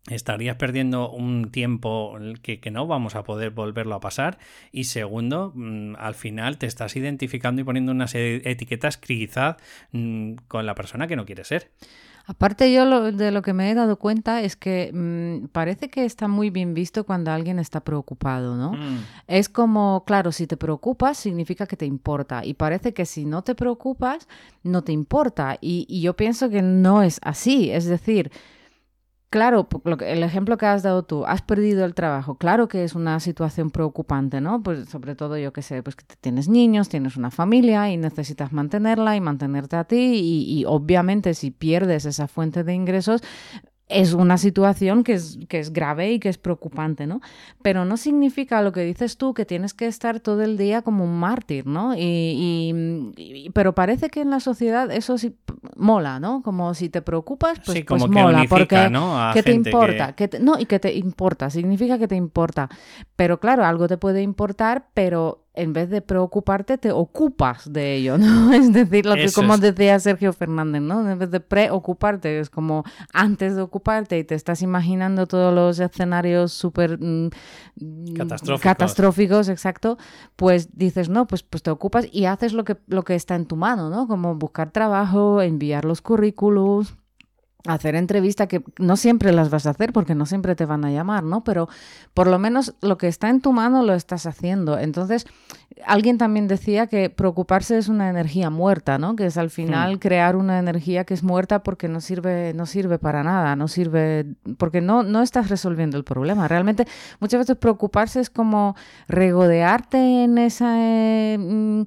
[0.09, 4.37] estarías perdiendo un tiempo que, no vamos a poder volverlo a pasar.
[4.71, 9.55] Y segundo mm, al final te estás identificando y poniendo unas etiquetas quizás
[9.91, 11.71] mm, con la persona que no quieres ser
[12.25, 16.29] Aparte yo de lo que me he dado cuenta es que mm, parece que está
[16.29, 18.71] muy bien visto cuando alguien está preocupado, ¿no?
[19.27, 23.41] Es como, claro, si te preocupas significa que te importa y parece que si no
[23.41, 24.29] te preocupas
[24.63, 28.31] no te importa y, y yo pienso que no es así, es decir,
[29.33, 29.67] Claro,
[30.01, 33.71] el ejemplo que has dado tú, has perdido el trabajo, claro que es una situación
[33.71, 34.61] preocupante, ¿no?
[34.61, 38.53] Pues sobre todo yo que sé, pues que tienes niños, tienes una familia y necesitas
[38.53, 43.23] mantenerla y mantenerte a ti y, y obviamente si pierdes esa fuente de ingresos,
[43.89, 47.21] es una situación que es, que es grave y que es preocupante, ¿no?
[47.61, 51.03] Pero no significa lo que dices tú que tienes que estar todo el día como
[51.03, 51.93] un mártir, ¿no?
[51.95, 55.35] Y, pero parece que en la sociedad eso sí
[55.75, 56.41] mola, ¿no?
[56.43, 59.31] Como si te preocupas, pues, sí, pues mola, porque ¿no?
[59.33, 60.29] que te importa, que...
[60.39, 62.69] no, y que te importa, significa que te importa.
[63.15, 68.17] Pero claro, algo te puede importar, pero en vez de preocuparte, te ocupas de ello,
[68.17, 68.51] ¿no?
[68.53, 71.09] Es decir, lo que como decía Sergio Fernández, ¿no?
[71.09, 75.79] En vez de preocuparte, es como antes de ocuparte y te estás imaginando todos los
[75.79, 77.29] escenarios súper mm,
[78.15, 78.61] catastróficos.
[78.61, 79.49] catastróficos.
[79.49, 79.97] exacto,
[80.35, 83.45] pues dices, no, pues, pues te ocupas y haces lo que, lo que está en
[83.45, 84.07] tu mano, ¿no?
[84.07, 86.95] Como buscar trabajo, enviar los currículos,
[87.65, 90.91] hacer entrevista que no siempre las vas a hacer porque no siempre te van a
[90.91, 91.43] llamar, ¿no?
[91.43, 91.69] Pero
[92.13, 94.77] por lo menos lo que está en tu mano lo estás haciendo.
[94.77, 95.25] Entonces,
[95.85, 99.15] alguien también decía que preocuparse es una energía muerta, ¿no?
[99.15, 102.99] Que es al final crear una energía que es muerta porque no sirve no sirve
[102.99, 104.25] para nada, no sirve
[104.57, 106.49] porque no no estás resolviendo el problema.
[106.49, 106.85] Realmente
[107.21, 108.75] muchas veces preocuparse es como
[109.07, 111.83] regodearte en esa eh, mm,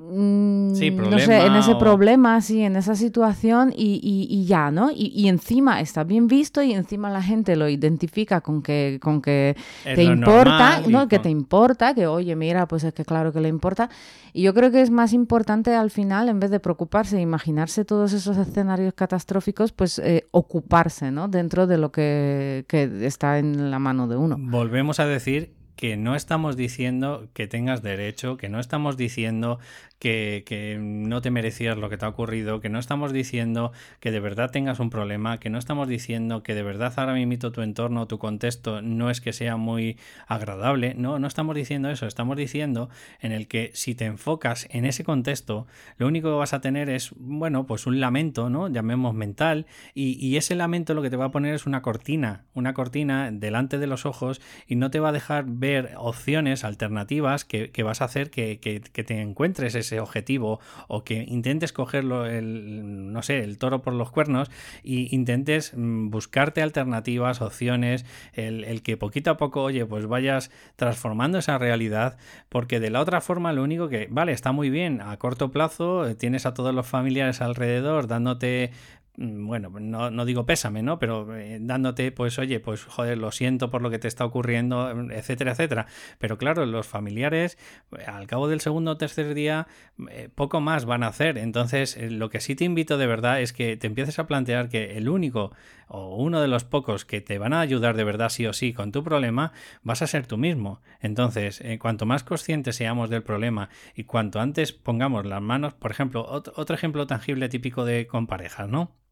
[0.00, 4.90] Mm, sí, no sé, en ese problema, sí, en esa situación y, y, ya, ¿no?
[4.90, 9.56] Y, encima está bien visto y encima la gente lo identifica con que, con que
[9.84, 11.08] te importa, ¿no?
[11.08, 13.90] Que te importa, que oye, mira, pues es que claro que le importa.
[14.32, 18.12] Y yo creo que es más importante al final, en vez de preocuparse, imaginarse todos
[18.12, 21.28] esos escenarios catastróficos, pues eh, ocuparse, ¿no?
[21.28, 24.36] Dentro de lo que, que está en la mano de uno.
[24.38, 29.58] Volvemos a decir que no estamos diciendo que tengas derecho, que no estamos diciendo
[30.02, 34.18] que, no te merecías lo que te ha ocurrido, que no estamos diciendo que de
[34.18, 38.08] verdad tengas un problema, que no estamos diciendo que de verdad ahora mismo tu entorno,
[38.08, 42.90] tu contexto no es que sea muy agradable, no, no estamos diciendo eso, estamos diciendo
[43.20, 46.90] en el que si te enfocas en ese contexto, lo único que vas a tener
[46.90, 48.68] es, bueno, pues un lamento, ¿no?
[48.68, 52.74] Llamemos mental, y, ese lamento lo que te va a poner es una cortina, una
[52.74, 57.70] cortina delante de los ojos y no te va a dejar ver opciones alternativas que,
[57.84, 63.22] vas a hacer que, que te encuentres ese objetivo o que intentes cogerlo, el, no
[63.22, 64.50] sé, el toro por los cuernos
[64.82, 71.38] y intentes mm, buscarte alternativas, opciones, el, que poquito a poco, oye, pues vayas transformando
[71.38, 72.16] esa realidad,
[72.48, 76.06] porque de la otra forma lo único que, vale, está muy bien, a corto plazo
[76.06, 78.72] eh, tienes a todos los familiares alrededor dándote
[79.16, 80.98] bueno, no, no, digo pésame, ¿no?
[80.98, 84.90] Pero eh, dándote, pues, oye, pues, joder, lo siento por lo que te está ocurriendo,
[85.10, 85.86] etcétera, etcétera.
[86.18, 87.58] Pero claro, los familiares,
[87.98, 89.66] eh, al cabo del segundo o tercer día,
[90.10, 91.36] eh, poco más van a hacer.
[91.36, 94.96] Entonces, lo que sí te invito de verdad es que te empieces a plantear que
[94.96, 95.52] el único
[95.88, 98.72] o uno de los pocos que te van a ayudar de verdad sí o sí
[98.72, 100.80] con tu problema, vas a ser tú mismo.
[101.00, 106.24] Entonces, cuanto más conscientes seamos del problema y cuanto antes pongamos las manos, por ejemplo,
[106.26, 109.02] otro ejemplo tangible típico de con parejas, ¿no?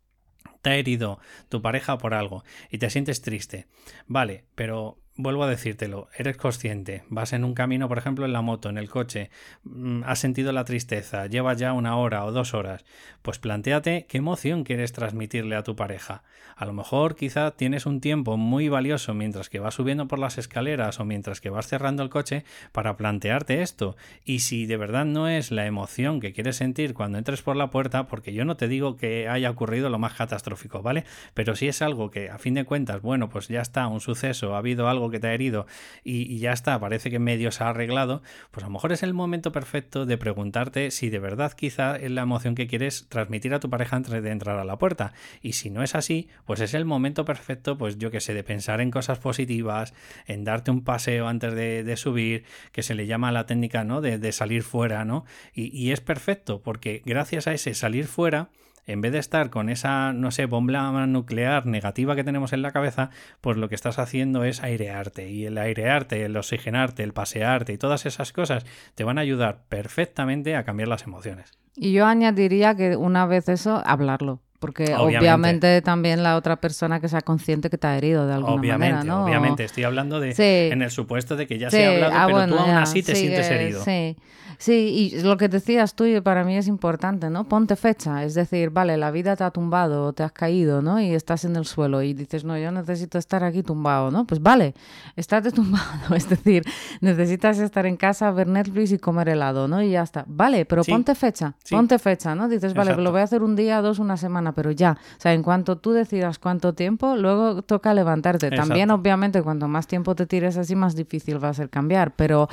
[0.63, 1.19] Te ha herido
[1.49, 3.67] tu pareja por algo y te sientes triste.
[4.07, 8.43] Vale, pero vuelvo a decírtelo, eres consciente, vas en un camino, por ejemplo, en la
[8.43, 9.31] moto, en el coche,
[9.65, 12.85] mm, has sentido la tristeza, llevas ya una hora o dos horas,
[13.23, 16.23] pues planteate qué emoción quieres transmitirle a tu pareja.
[16.57, 20.37] A lo mejor quizá tienes un tiempo muy valioso mientras que vas subiendo por las
[20.37, 23.97] escaleras o mientras que vas cerrando el coche para plantearte esto.
[24.27, 27.71] Y si de verdad no es la emoción que quieres sentir cuando entres por la
[27.71, 31.05] puerta, porque yo no te digo que haya ocurrido lo más catastrófico, ¿vale?
[31.33, 34.55] Pero si es algo que a fin de cuentas, bueno, pues ya está, un suceso,
[34.55, 35.67] ha habido algo que te ha herido
[36.05, 39.15] y, ya está, parece que medio se ha arreglado, pues a lo mejor es el
[39.15, 43.61] momento perfecto de preguntarte si de verdad quizá es la emoción que quieres transmitir a
[43.61, 45.13] tu pareja antes de entrar a la puerta.
[45.41, 48.43] Y si no es así, pues es el momento perfecto, pues yo que sé, de
[48.43, 49.95] pensar en cosas positivas,
[50.27, 54.01] en darte un paseo antes de, subir, que se le llama la técnica, ¿no?
[54.01, 55.25] De, salir fuera, ¿no?
[55.55, 58.51] y es perfecto, porque gracias a ese salir fuera,
[58.87, 62.73] en vez de estar con esa, no sé, bomba nuclear negativa que tenemos en la
[62.73, 65.31] cabeza, pues lo que estás haciendo es airearte.
[65.31, 68.65] Y el airearte, el oxigenarte, el pasearte y todas esas cosas
[68.95, 71.53] te van a ayudar perfectamente a cambiar las emociones.
[71.75, 74.41] Y yo añadiría que una vez eso, hablarlo.
[74.61, 75.81] Porque obviamente.
[75.83, 79.25] también la otra persona que sea consciente que te ha herido de alguna manera, ¿no?
[79.25, 80.35] Obviamente, estoy hablando de
[80.71, 83.15] en el supuesto de que ya se ha hablado, ah, pero tú aún así te
[83.17, 83.83] sientes herido.
[83.83, 84.17] Sí.
[84.61, 87.45] Sí, y lo que decías tú y para mí es importante, ¿no?
[87.49, 91.01] Ponte fecha, es decir, vale, la vida te ha tumbado o te has caído, ¿no?
[91.01, 94.27] Y estás en el suelo y dices, no, yo necesito estar aquí tumbado, ¿no?
[94.27, 94.75] Pues vale,
[95.17, 96.63] estate tumbado, es decir,
[97.01, 99.83] necesitas estar en casa, ver Netflix y comer helado, ¿no?
[99.83, 100.27] Y ya está.
[100.29, 102.47] Vale, pero ponte fecha, ponte fecha, ¿no?
[102.47, 104.99] Dices, vale, lo voy a hacer un día, dos, una semana, pero ya.
[105.17, 108.51] O sea, en cuanto tú decidas cuánto tiempo, luego toca levantarte.
[108.51, 112.49] También, obviamente, cuanto más tiempo te tires así, más difícil va a ser cambiar, pero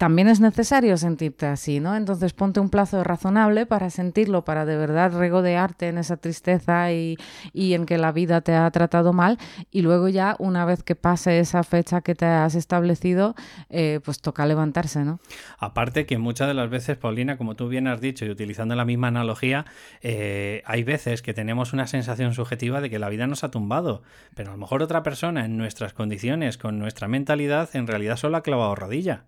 [0.00, 1.94] también es necesario sentirte así, ¿no?
[1.94, 7.18] Entonces ponte un plazo razonable para sentirlo, para de verdad regodearte en esa tristeza y,
[7.52, 9.36] en que la vida te ha tratado mal
[9.70, 13.34] y luego ya una vez que pase esa fecha que te has establecido,
[13.68, 15.20] eh, pues toca levantarse, ¿no?
[15.58, 18.86] Aparte que muchas de las veces, Paulina, como tú bien has dicho y utilizando la
[18.86, 19.66] misma analogía,
[20.00, 24.00] eh, hay veces que tenemos una sensación subjetiva de que la vida nos ha tumbado,
[24.34, 28.38] pero a lo mejor otra persona en nuestras condiciones, con nuestra mentalidad, en realidad solo
[28.38, 29.26] ha clavado rodilla.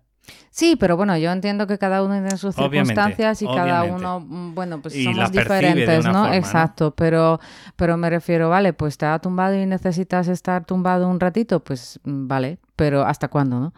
[0.49, 4.55] Sí, pero bueno, yo entiendo que cada uno tiene sus circunstancias y cada uno, mm,
[4.55, 6.31] bueno, pues somos diferentes, ¿no?
[6.31, 7.39] Exacto, pero
[7.75, 11.99] pero me refiero, vale, pues te ha tumbado y necesitas estar tumbado un ratito, pues
[12.03, 13.73] mm, vale, pero ¿hasta cuándo, no?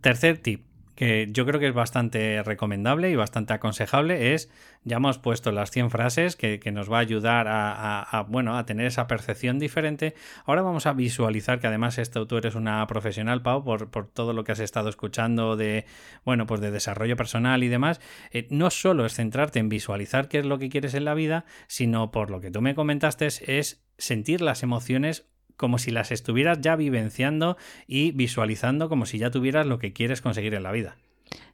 [0.00, 4.50] Tercer tip, que yo creo que es bastante recomendable y bastante aconsejable, es,
[4.84, 8.86] ya hemos puesto las 100 frases que, nos va a ayudar a, bueno, a tener
[8.86, 10.14] esa percepción diferente.
[10.44, 14.44] Ahora vamos a visualizar, que además esto tú eres una profesional, Pau, por, todo lo
[14.44, 15.84] que has estado escuchando de,
[16.24, 18.00] bueno, pues de desarrollo personal y demás.
[18.30, 21.44] Eh, no solo es centrarte en visualizar qué es lo que quieres en la vida,
[21.66, 25.26] sino por lo que tú me comentaste, es sentir las emociones
[25.56, 30.20] como si las estuvieras ya vivenciando y visualizando como si ya tuvieras lo que quieres
[30.20, 30.96] conseguir en la vida.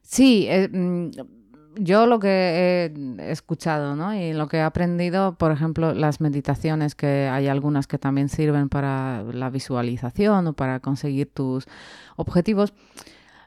[0.01, 1.09] Sí, eh, mm,
[1.75, 2.27] yo lo que
[3.17, 4.13] he escuchado ¿no?
[4.13, 8.69] y lo que he aprendido, por ejemplo, las meditaciones, que hay algunas que también sirven
[8.69, 11.65] para la visualización o para conseguir tus
[12.17, 12.73] objetivos.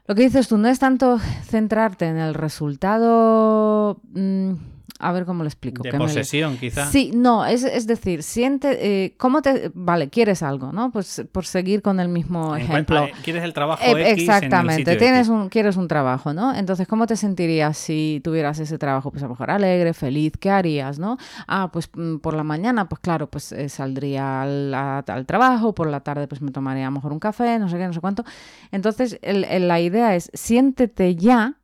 [0.07, 3.99] Lo que dices tú no es tanto centrarte en el resultado.
[4.13, 4.53] Mm,
[4.99, 5.83] a ver cómo lo explico.
[5.83, 6.85] De posesión, quizá.
[6.85, 10.89] Sí, no, es, es decir, siente, eh, ¿cómo te, vale, quieres algo, ¿no?
[10.91, 13.03] Pues por seguir con el mismo ejemplo.
[13.03, 16.55] Eh, quieres el trabajo eh, Exactamente, tienes un, quieres un trabajo, ¿no?
[16.55, 19.11] Entonces, ¿cómo te sentirías si tuvieras ese trabajo?
[19.11, 21.17] Pues a lo mejor alegre, feliz, ¿qué harías, no?
[21.45, 25.99] Ah, pues mm, por la mañana, pues claro, pues saldría al, al, trabajo, por la
[25.99, 28.23] tarde pues me tomaría a lo mejor un café, no sé qué, no sé cuánto.
[28.71, 31.57] Entonces, la idea es, siéntete ya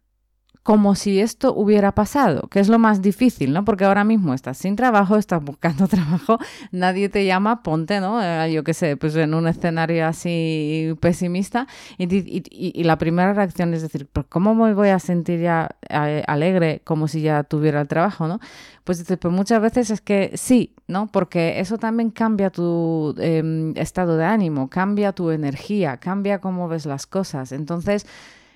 [0.64, 3.66] como si esto hubiera pasado, que es lo más difícil, ¿no?
[3.66, 6.38] Porque ahora mismo estás sin trabajo, estás buscando trabajo,
[6.72, 8.22] nadie te llama, ponte, ¿no?
[8.22, 13.82] Eh, yo qué sé, pues en un escenario así pesimista y, la primera reacción es
[13.82, 18.28] decir, ¿cómo me voy a sentir ya eh, alegre como si ya tuviera el trabajo,
[18.28, 18.40] ¿no?
[18.84, 21.08] Pues pues muchas veces es que sí, ¿no?
[21.08, 26.86] Porque eso también cambia tu em, estado de ánimo, cambia tu energía, cambia cómo ves
[26.86, 27.52] las cosas.
[27.52, 28.06] Entonces,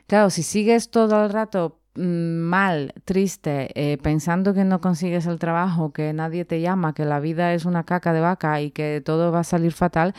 [0.07, 5.93] claro, si sigues todo el rato mal, triste, eh, pensando que no consigues el trabajo,
[5.93, 9.31] que nadie te llama, que la vida es una caca de vaca y que todo
[9.31, 10.13] va a salir fatal,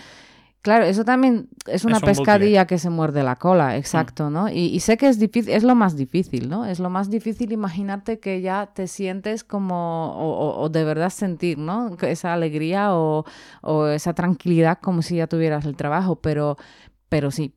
[0.67, 3.75] Claro, eso también es una pescadilla que se muerde la cola, mm.
[3.77, 4.49] exacto, ¿no?
[4.49, 6.65] Y, sé que es difícil, es lo más difícil, ¿no?
[6.67, 10.13] Es lo más difícil imaginarte que ya te sientes como,
[10.59, 11.97] o, de verdad sentir, ¿no?
[12.03, 13.25] Esa alegría o,
[13.63, 16.57] o, esa tranquilidad como si ya tuvieras el trabajo, pero,
[17.09, 17.55] pero sí,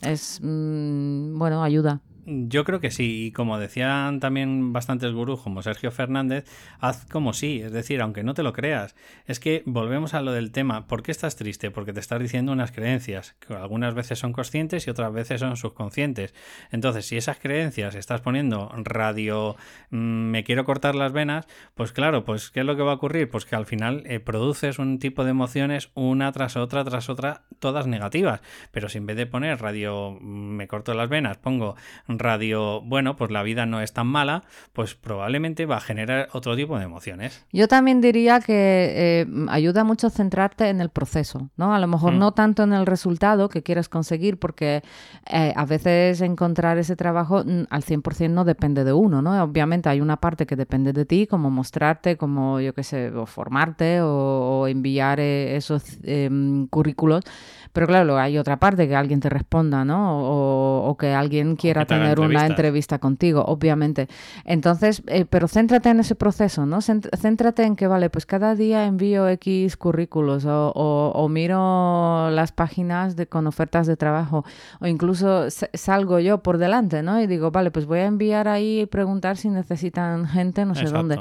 [0.00, 2.00] es, mm, bueno, ayuda.
[2.30, 6.44] Yo creo que sí, y como decían también bastantes gurús como Sergio Fernández,
[6.78, 8.94] haz como sí, es decir, aunque no te lo creas.
[9.24, 11.70] Es que volvemos a lo del tema, ¿por qué estás triste?
[11.70, 15.56] Porque te estás diciendo unas creencias, que algunas veces son conscientes y otras veces son
[15.56, 16.34] subconscientes.
[16.70, 19.56] Entonces, si esas creencias estás poniendo radio,
[19.88, 22.96] mm, me quiero cortar las venas, pues claro, pues ¿qué es lo que va a
[22.96, 23.30] ocurrir?
[23.30, 27.44] Pues que al final eh, produces un tipo de emociones una tras otra, tras otra,
[27.58, 28.42] todas negativas.
[28.70, 31.74] Pero si en vez de poner radio, mm, me corto las venas, pongo
[32.18, 36.56] radio, bueno, pues la vida no es tan mala, pues probablemente va a generar otro
[36.56, 37.44] tipo de emociones.
[37.52, 41.74] Yo también diría que eh, ayuda mucho centrarte en el proceso, ¿no?
[41.74, 42.18] A lo mejor mm.
[42.18, 44.82] no tanto en el resultado que quieres conseguir, porque
[45.26, 49.42] eh, a veces encontrar ese trabajo mm, al 100% no depende de uno, ¿no?
[49.42, 53.26] Obviamente hay una parte que depende de ti, como mostrarte, como yo qué sé, o
[53.26, 57.24] formarte o, enviar eh, esos em, currículos,
[57.72, 60.18] pero claro, hay otra parte que alguien te responda, ¿no?
[60.20, 64.08] O, que alguien quiera tener una entrevista contigo, obviamente.
[64.44, 66.80] Entonces, eh, pero céntrate en ese proceso, ¿no?
[66.80, 73.26] Céntrate en que, vale, pues cada día envío X currículos o, miro las páginas de,
[73.26, 74.44] con ofertas de trabajo
[74.80, 77.20] o incluso salgo yo por delante, ¿no?
[77.20, 80.84] Y digo, vale, pues voy a enviar ahí y preguntar si necesitan gente, no sé
[80.84, 81.18] dónde.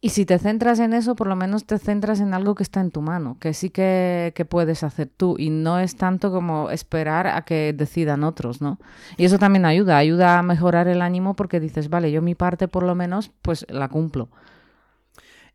[0.00, 2.80] Y si te centras en eso, por lo menos te centras en algo que está
[2.80, 7.26] en tu mano, que sí que, puedes hacer tú y no es tanto como esperar
[7.26, 8.78] a que decidan otros, ¿no?
[9.16, 12.68] Y eso también ayuda, ayuda a mejorar el ánimo porque dices, vale, yo mi parte
[12.68, 14.28] por lo menos pues la cumplo.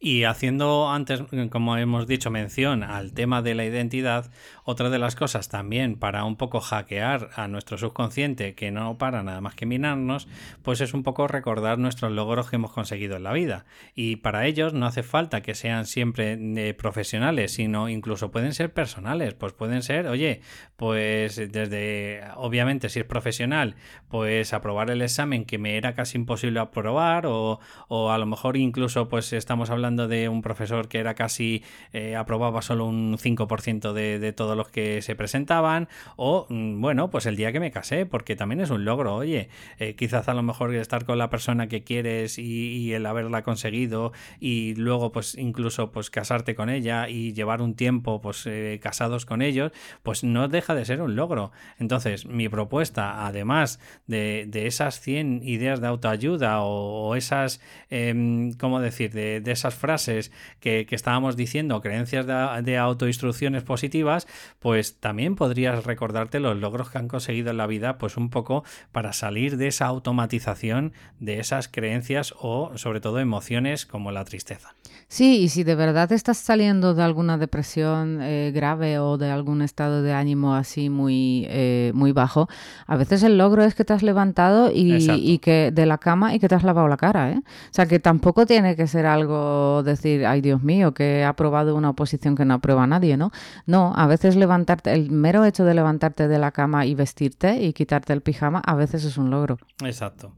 [0.03, 4.31] Y haciendo antes, como hemos dicho, mención al tema de la identidad,
[4.63, 9.21] otra de las cosas también para un poco hackear a nuestro subconsciente, que no para
[9.21, 10.27] nada más que minarnos,
[10.63, 13.65] pues es un poco recordar nuestros logros que hemos conseguido en la vida.
[13.93, 18.73] Y para ellos no hace falta que sean siempre eh, profesionales, sino incluso pueden ser
[18.73, 19.35] personales.
[19.35, 20.41] Pues pueden ser, oye,
[20.77, 23.75] pues desde, obviamente, si es profesional,
[24.09, 28.57] pues aprobar el examen que me era casi imposible aprobar, o, o a lo mejor
[28.57, 33.93] incluso, pues estamos hablando de un profesor que era casi, eh, aprobaba solo un 5%
[33.93, 37.71] de, de todos los que se presentaban, o mm, bueno, pues el día que me
[37.71, 41.29] casé, porque también es un logro, oye, eh, quizás a lo mejor estar con la
[41.29, 47.07] persona que quieres y, el haberla conseguido y luego pues incluso pues casarte con ella
[47.07, 49.71] y llevar un tiempo pues eh, casados con ellos,
[50.03, 51.51] pues no deja de ser un logro.
[51.79, 59.11] Entonces, mi propuesta, además de, esas 100 ideas de autoayuda o, esas, eh, ¿cómo decir?,
[59.11, 64.27] de, esas frases que, estábamos diciendo, creencias de, de autoinstrucciones positivas,
[64.59, 68.63] pues también podrías recordarte los logros que han conseguido en la vida, pues un poco
[68.93, 74.75] para salir de esa automatización de esas creencias o sobre todo emociones como la tristeza.
[75.11, 79.61] Sí, y si de verdad estás saliendo de alguna depresión eh, grave o de algún
[79.61, 82.47] estado de ánimo así muy, eh, muy bajo,
[82.87, 86.39] a veces el logro es que te has levantado y, que de la cama y
[86.39, 87.29] que te has lavado la cara.
[87.29, 87.39] ¿eh?
[87.39, 91.75] O sea, que tampoco tiene que ser algo decir, ay Dios mío, que he aprobado
[91.75, 93.31] una oposición que no aprueba nadie, ¿no?
[93.65, 97.73] No, a veces levantarte, el mero hecho de levantarte de la cama y vestirte y
[97.73, 99.57] quitarte el pijama, a veces es un logro.
[99.83, 100.31] Exacto.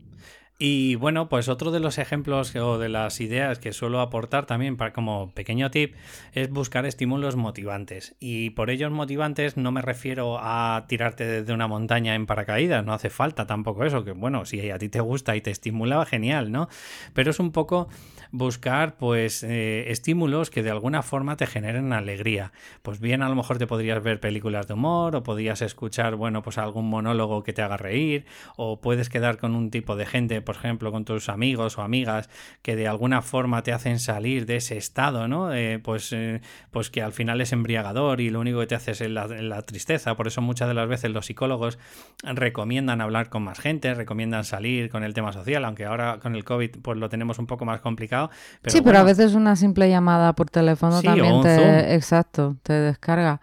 [0.59, 4.77] Y bueno, pues otro de los ejemplos o de las ideas que suelo aportar también
[4.77, 5.95] para, como pequeño tip
[6.33, 8.15] es buscar estímulos motivantes.
[8.19, 12.93] Y por ellos motivantes no me refiero a tirarte desde una montaña en paracaídas, no
[12.93, 16.51] hace falta tampoco eso, que bueno, si a ti te gusta y te estimula, genial,
[16.51, 16.69] ¿no?
[17.13, 17.89] Pero es un poco
[18.31, 22.51] buscar pues eh, estímulos que de alguna forma te generen alegría.
[22.83, 26.43] Pues bien, a lo mejor te podrías ver películas de humor o podrías escuchar, bueno,
[26.43, 28.25] pues algún monólogo que te haga reír
[28.55, 32.29] o puedes quedar con un tipo de gente, por ejemplo, con tus amigos o amigas
[32.61, 35.53] que de alguna forma te hacen salir de ese estado, ¿no?
[35.53, 36.41] Eh, pues, eh,
[36.71, 39.61] pues que al final es embriagador y lo único que te hace es la, la
[39.63, 40.15] tristeza.
[40.15, 41.79] Por eso muchas de las veces los psicólogos
[42.23, 46.43] recomiendan hablar con más gente, recomiendan salir con el tema social, aunque ahora con el
[46.43, 48.29] COVID pues lo tenemos un poco más complicado
[48.65, 53.41] sí, pero a veces una simple llamada por teléfono también te, exacto, te descarga.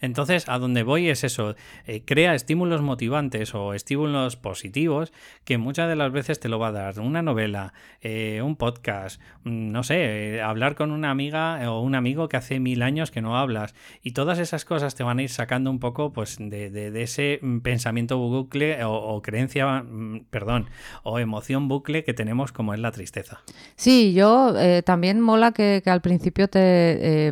[0.00, 1.54] Entonces, a donde voy es eso,
[1.86, 5.12] eh, crea estímulos motivantes o estímulos positivos
[5.44, 9.20] que muchas de las veces te lo va a dar una novela, eh, un podcast,
[9.44, 13.10] mm, no sé, eh, hablar con una amiga o un amigo que hace mil años
[13.10, 16.36] que no hablas y todas esas cosas te van a ir sacando un poco pues
[16.38, 20.68] de, ese mm, pensamiento bucle o, creencia, mm, perdón,
[21.02, 23.42] o emoción bucle que tenemos como es la tristeza.
[23.76, 24.54] Sí, yo
[24.84, 27.30] también mola que, al principio te,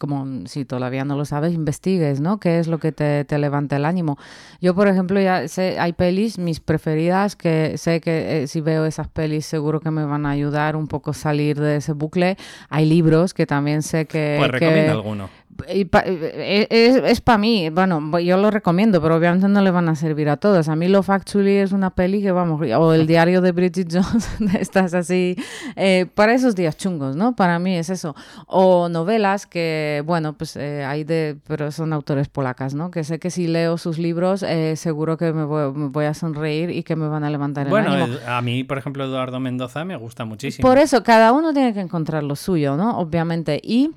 [0.00, 1.54] como si todavía no lo sabes,
[1.84, 2.38] investigues ¿no?
[2.38, 4.18] ¿Qué es lo que te, levanta el ánimo?
[4.60, 8.86] Yo, por ejemplo, ya sé, hay pelis, mis preferidas, que sé que eh, si veo
[8.86, 12.36] esas pelis seguro que me van a ayudar un poco a salir de ese bucle.
[12.70, 14.36] Hay libros que también sé que...
[14.38, 15.28] Pues recomienda alguno.
[15.66, 19.94] Eh, es, es para mí, bueno, yo lo recomiendo, pero obviamente no le van a
[19.94, 20.68] servir a todos.
[20.68, 24.28] A mí Love Actually es una peli que vamos, o el diario de Bridget Jones,
[24.58, 25.36] estás así,
[25.76, 27.36] eh, para esos días chungos, ¿no?
[27.36, 28.14] Para mí es eso.
[28.46, 32.90] O novelas que, bueno, pues eh, hay de, pero son autores polacas, ¿no?
[32.90, 36.96] Que sé que si leo sus libros, seguro que me voy, a sonreír y que
[36.96, 38.06] me van a levantar el ánimo.
[38.06, 40.68] Bueno, a mí, por ejemplo, Eduardo Mendoza me gusta muchísimo.
[40.68, 42.98] Por eso, cada uno tiene que encontrar lo suyo, ¿no?
[42.98, 43.60] Obviamente.
[43.62, 43.90] Y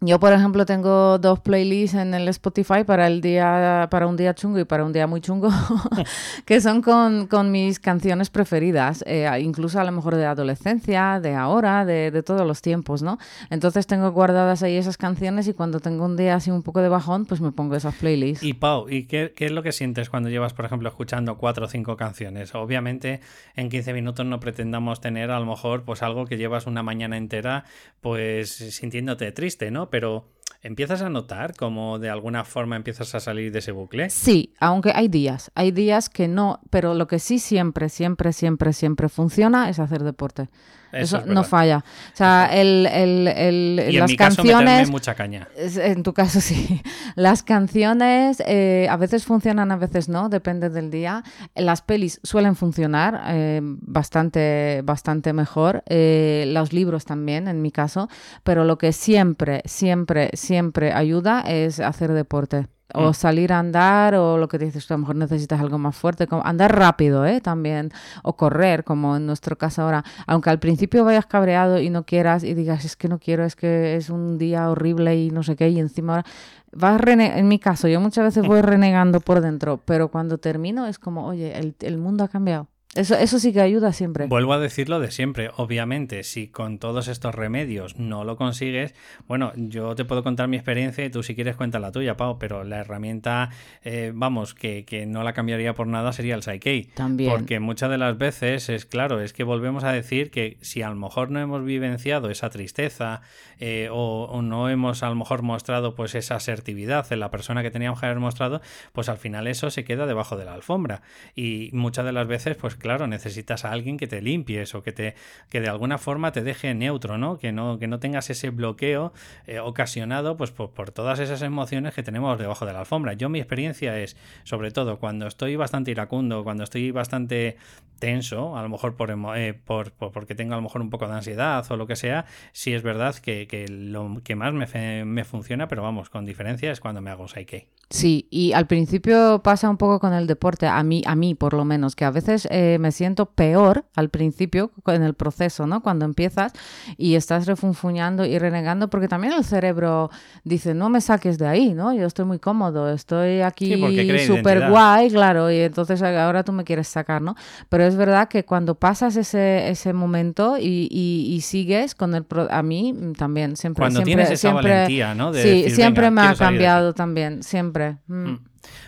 [0.00, 4.34] yo, por ejemplo, tengo dos playlists en el Spotify para el día, para un día
[4.34, 5.48] chungo y para un día muy chungo,
[6.44, 11.34] que son con, con, mis canciones preferidas, eh, incluso a lo mejor de adolescencia, de
[11.34, 13.18] ahora, de, de, todos los tiempos, ¿no?
[13.48, 16.90] Entonces tengo guardadas ahí esas canciones y cuando tengo un día así un poco de
[16.90, 18.44] bajón, pues me pongo esas playlists.
[18.44, 21.64] Y Pau, ¿y qué, qué es lo que sientes cuando llevas, por ejemplo, escuchando cuatro
[21.64, 22.54] o cinco canciones?
[22.54, 23.20] Obviamente,
[23.54, 27.16] en 15 minutos no pretendamos tener a lo mejor pues algo que llevas una mañana
[27.16, 27.64] entera
[28.00, 29.85] pues sintiéndote triste, ¿no?
[29.90, 30.28] Pero
[30.62, 34.10] ¿empiezas a notar cómo de alguna forma empiezas a salir de ese bucle?
[34.10, 38.72] Sí, aunque hay días, hay días que no, pero lo que sí siempre, siempre, siempre,
[38.72, 40.48] siempre funciona es hacer deporte.
[40.96, 41.78] Eso, no falla.
[41.78, 44.90] O sea, el, el, el y las canciones.
[44.90, 45.48] Mucha caña.
[45.56, 46.82] En tu caso sí.
[47.14, 51.22] Las canciones eh, a veces funcionan, a veces no, depende del día.
[51.54, 55.82] Las pelis suelen funcionar eh, bastante, bastante mejor.
[55.86, 58.08] Eh, los libros también, en mi caso.
[58.42, 62.68] Pero lo que siempre, siempre, siempre ayuda es hacer deporte.
[62.94, 63.14] O mm.
[63.14, 66.44] salir a andar, o lo que dices, a lo mejor necesitas algo más fuerte, como
[66.44, 67.40] andar rápido, ¿eh?
[67.40, 67.90] También,
[68.22, 70.04] o correr, como en nuestro caso ahora.
[70.26, 73.56] Aunque al principio vayas cabreado y no quieras y digas, es que no quiero, es
[73.56, 76.26] que es un día horrible y no sé qué, y encima ahora
[76.72, 80.98] vas en mi caso, yo muchas veces voy renegando por dentro, pero cuando termino es
[80.98, 82.68] como, oye, el, el mundo ha cambiado.
[82.94, 84.26] Eso, eso sí que ayuda siempre.
[84.26, 85.50] Vuelvo a decirlo de siempre.
[85.56, 88.94] Obviamente, si con todos estos remedios no lo consigues,
[89.26, 92.38] bueno, yo te puedo contar mi experiencia y tú si quieres cuenta la tuya, Pau,
[92.38, 93.50] pero la herramienta,
[93.84, 96.88] eh, vamos, que, que, no la cambiaría por nada sería el Psyche.
[96.94, 97.30] También.
[97.30, 100.88] Porque muchas de las veces es claro, es que volvemos a decir que si a
[100.88, 103.20] lo mejor no hemos vivenciado esa tristeza
[103.58, 107.62] eh, o, o, no hemos a lo mejor mostrado pues esa asertividad en la persona
[107.62, 108.62] que teníamos que haber mostrado,
[108.92, 111.02] pues al final eso se queda debajo de la alfombra.
[111.34, 114.92] Y muchas de las veces, pues claro, necesitas a alguien que te limpies o que
[114.92, 115.14] te
[115.50, 117.38] que de alguna forma te deje neutro, ¿no?
[117.38, 119.12] Que no, que no tengas ese bloqueo
[119.46, 123.12] eh, ocasionado pues por, por, todas esas emociones que tenemos debajo de la alfombra.
[123.14, 127.56] Yo mi experiencia es, sobre todo, cuando estoy bastante iracundo, cuando estoy bastante
[127.98, 131.06] tenso, a lo mejor por, eh, por, por, porque tengo a lo mejor un poco
[131.06, 135.04] de ansiedad o lo que sea, sí es verdad que, que lo que más me,
[135.04, 137.68] me, funciona, pero vamos, con diferencia es cuando me hago Psyche.
[137.88, 141.54] Sí, y al principio pasa un poco con el deporte, a mí, a mí por
[141.54, 145.82] lo menos, que a veces eh, me siento peor al principio en el proceso, ¿no?
[145.82, 146.52] Cuando empiezas
[146.96, 150.10] y estás refunfuñando y renegando, porque también el cerebro
[150.42, 151.94] dice, no me saques de ahí, ¿no?
[151.94, 156.64] Yo estoy muy cómodo, estoy aquí sí, súper guay, claro, y entonces ahora tú me
[156.64, 157.36] quieres sacar, ¿no?
[157.68, 162.24] Pero es verdad que cuando pasas ese, ese momento y, y, y sigues con el...
[162.24, 163.82] Pro a mí también, siempre...
[163.82, 165.30] Cuando siempre, tienes esa siempre, valentía, ¿no?
[165.30, 167.75] De sí, decir, siempre me ha cambiado también, siempre.
[167.78, 167.98] Mm.
[168.08, 168.38] Mm.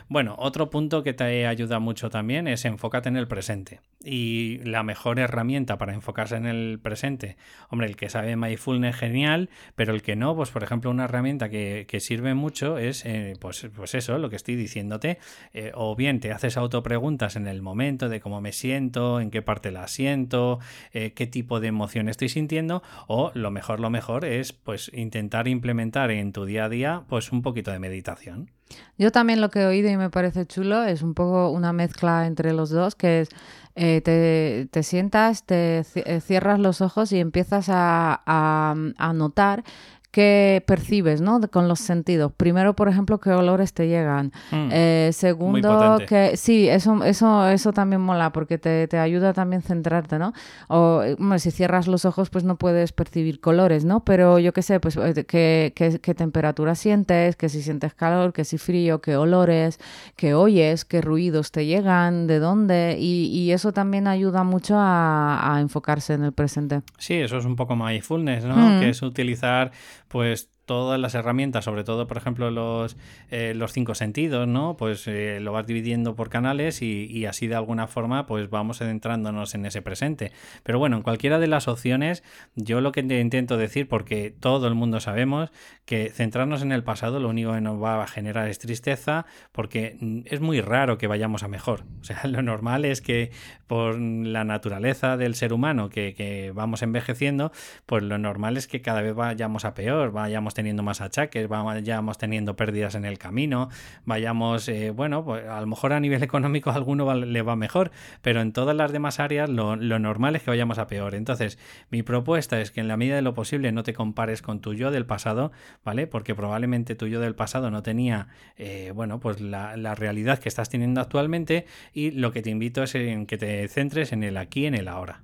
[0.09, 3.81] Bueno, otro punto que te ayuda mucho también es enfócate en el presente.
[4.05, 7.37] Y la mejor herramienta para enfocarse en el presente,
[7.69, 11.49] hombre, el que sabe Mindfulness genial, pero el que no, pues por ejemplo, una herramienta
[11.49, 15.19] que, que sirve mucho es, eh, pues, pues eso, lo que estoy diciéndote,
[15.53, 19.43] eh, o bien te haces autopreguntas en el momento de cómo me siento, en qué
[19.43, 20.61] parte la siento,
[20.93, 25.49] eh, qué tipo de emoción estoy sintiendo, o lo mejor, lo mejor es pues intentar
[25.49, 28.51] implementar en tu día a día pues un poquito de meditación.
[28.99, 32.53] Yo también lo que oído y me parece chulo es un poco una mezcla entre
[32.53, 33.29] los dos, que es
[33.77, 35.85] eh, te, te, sientas, te
[36.21, 39.63] cierras los ojos y empiezas a, a, a notar
[40.11, 41.41] qué percibes, ¿no?
[41.51, 42.33] Con los sentidos.
[42.37, 44.33] Primero, por ejemplo, qué olores te llegan.
[44.51, 49.63] Mm, eh, segundo, que sí, eso, eso, eso también mola porque te, te ayuda también
[49.63, 50.33] centrarte, ¿no?
[50.69, 54.05] O bueno, si cierras los ojos, pues no puedes percibir colores, ¿no?
[54.05, 58.45] Pero yo qué sé, pues qué, qué, qué temperatura sientes, que si sientes calor, que
[58.45, 59.79] si frío, qué olores,
[60.17, 62.97] qué oyes, qué ruidos te llegan, de dónde.
[62.99, 66.81] Y, y eso también ayuda mucho a, a, enfocarse en el presente.
[66.99, 68.57] Sí, eso es un poco mindfulness, ¿no?
[68.57, 68.81] Mm.
[68.81, 69.73] Que es utilizar
[70.09, 72.99] pues todas las herramientas, sobre todo, por ejemplo, los,
[73.31, 74.77] eh, los cinco sentidos, ¿no?
[74.77, 79.55] Pues eh, lo vas dividiendo por canales y, así de alguna forma, pues vamos adentrándonos
[79.55, 80.31] en ese presente.
[80.63, 82.23] Pero bueno, en cualquiera de las opciones,
[82.55, 85.51] yo lo que te intento decir, porque todo el mundo sabemos
[85.87, 89.97] que centrarnos en el pasado lo único que nos va a generar es tristeza, porque
[90.27, 91.85] es muy raro que vayamos a mejor.
[92.03, 93.31] O sea, lo normal es que
[93.67, 97.53] por la naturaleza del ser humano que vamos envejeciendo,
[97.87, 102.19] pues lo normal es que cada vez vayamos a peor, vayamos teniendo más achaques, vayamos
[102.19, 103.69] teniendo pérdidas en el camino,
[104.05, 107.93] vayamos, eh, bueno, pues a lo mejor a nivel económico a alguno le va mejor,
[108.23, 111.15] pero en todas las demás áreas lo, lo, normal es que vayamos a peor.
[111.15, 114.61] Entonces, mi propuesta es que en la medida de lo posible no te compares con
[114.61, 115.53] tu yo del pasado,
[115.85, 116.09] ¿vale?
[116.09, 120.49] Porque probablemente tu yo del pasado no tenía, eh, bueno, pues la, la realidad que
[120.49, 124.37] estás teniendo actualmente y lo que te invito es en que te centres en el
[124.37, 125.23] aquí, en el ahora.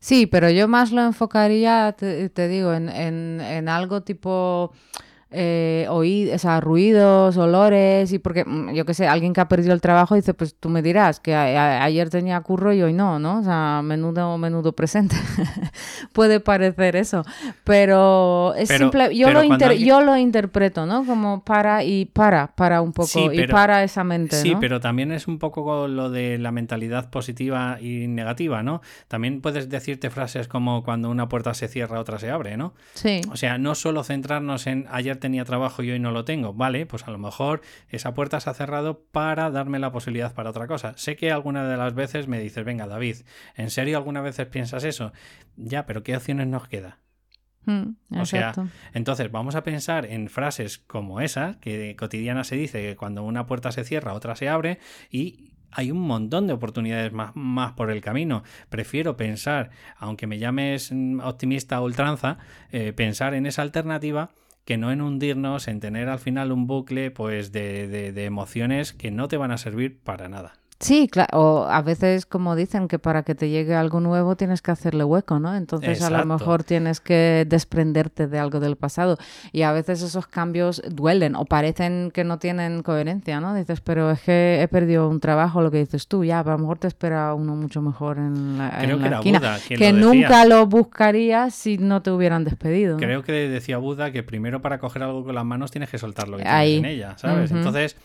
[0.00, 4.72] Sí, pero yo más lo enfocaría, te, digo, en, en, en, algo tipo
[5.30, 9.74] eh, oír, o sea, ruidos, olores, y porque, yo qué sé, alguien que ha perdido
[9.74, 12.94] el trabajo dice, pues tú me dirás que a, a, ayer tenía curro y hoy
[12.94, 13.40] no, ¿no?
[13.40, 15.16] O sea, menudo, menudo presente.
[16.14, 17.24] Puede parecer eso,
[17.64, 19.88] pero es pero, simple, yo, pero lo inter, alguien...
[19.88, 21.04] yo lo interpreto, ¿no?
[21.04, 24.60] Como para y para, para un poco, sí, pero, y para esa mente, Sí, ¿no?
[24.60, 28.80] pero también es un poco lo de la mentalidad positiva y negativa, ¿no?
[29.08, 32.72] También puedes decirte frases como cuando una puerta se cierra, otra se abre, ¿no?
[32.94, 33.20] Sí.
[33.30, 36.54] O sea, no solo centrarnos en ayer tenía trabajo y hoy no lo tengo.
[36.54, 40.50] Vale, pues a lo mejor esa puerta se ha cerrado para darme la posibilidad para
[40.50, 40.94] otra cosa.
[40.96, 43.16] Sé que alguna de las veces me dices, venga, David,
[43.56, 45.12] ¿en serio algunas veces piensas eso?
[45.56, 46.98] Ya, pero ¿qué opciones nos queda?
[47.66, 48.54] Mm, o sea,
[48.94, 53.46] entonces vamos a pensar en frases como esas, que cotidiana se dice que cuando una
[53.46, 54.78] puerta se cierra, otra se abre,
[55.10, 58.42] y hay un montón de oportunidades más, más, por el camino.
[58.70, 60.92] Prefiero pensar, aunque me llames
[61.22, 62.38] optimista a ultranza,
[62.70, 64.30] eh, pensar en esa alternativa
[64.68, 68.92] que no en hundirnos, en tener al final un bucle pues de, de, de, emociones
[68.92, 70.58] que no te van a servir para nada.
[70.80, 74.62] Sí, claro, o a veces como dicen que para que te llegue algo nuevo tienes
[74.62, 75.56] que hacerle hueco, ¿no?
[75.56, 79.18] Entonces a lo mejor tienes que desprenderte de algo del pasado
[79.50, 83.56] y a veces esos cambios duelen o parecen que no tienen coherencia, ¿no?
[83.56, 86.58] Dices, pero es que he perdido un trabajo, lo que dices tú, ya, a lo
[86.58, 91.56] mejor te espera uno mucho mejor en la, Creo que esquina, que nunca lo buscarías
[91.56, 92.98] si no te hubieran despedido.
[92.98, 96.28] Creo que decía Buda que primero para coger algo con las manos tienes que soltar
[96.28, 97.50] lo que tienes en ella, ¿sabes?
[97.50, 97.96] Entonces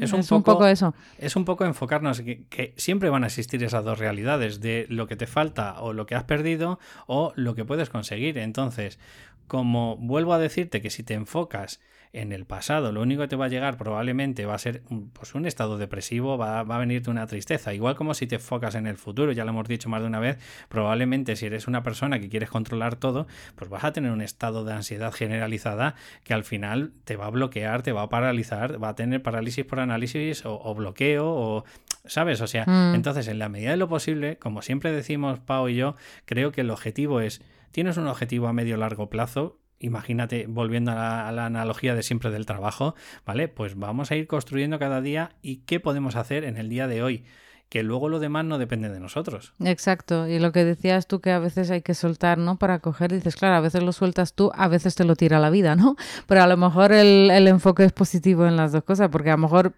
[0.00, 0.94] es, un, un poco eso.
[1.18, 5.16] Es un poco enfocarnos que, siempre van a existir esas dos realidades de lo que
[5.16, 8.38] te falta o lo que has perdido o lo que puedes conseguir.
[8.38, 8.98] Entonces,
[9.46, 11.80] como vuelvo a decirte que si te enfocas
[12.12, 14.82] en el pasado, lo único que te va a llegar probablemente va a ser
[15.14, 17.72] pues, un estado depresivo, va, va, a venirte una tristeza.
[17.72, 20.20] Igual como si te enfocas en el futuro, ya lo hemos dicho más de una
[20.20, 20.38] vez,
[20.68, 24.64] probablemente si eres una persona que quieres controlar todo, pues vas a tener un estado
[24.64, 28.90] de ansiedad generalizada que al final te va a bloquear, te va a paralizar, va
[28.90, 31.64] a tener parálisis por análisis o, o bloqueo o
[32.04, 32.40] ¿Sabes?
[32.40, 32.94] O sea, mm.
[32.96, 35.94] entonces en la medida de lo posible, como siempre decimos Pau y yo,
[36.24, 41.30] creo que el objetivo es, tienes un objetivo a medio largo plazo, imagínate, volviendo a
[41.32, 42.94] la, analogía de siempre del trabajo,
[43.26, 43.48] ¿vale?
[43.48, 47.02] Pues vamos a ir construyendo cada día y qué podemos hacer en el día de
[47.02, 47.24] hoy
[47.68, 49.54] que luego lo demás no depende de nosotros.
[49.64, 52.58] Exacto, y lo que decías tú que a veces hay que soltar, ¿no?
[52.58, 55.48] Para coger, dices, claro, a veces lo sueltas tú, a veces te lo tira la
[55.48, 55.96] vida, ¿no?
[56.26, 59.36] Pero a lo mejor el, el enfoque es positivo en las dos cosas, porque a
[59.36, 59.72] lo mejor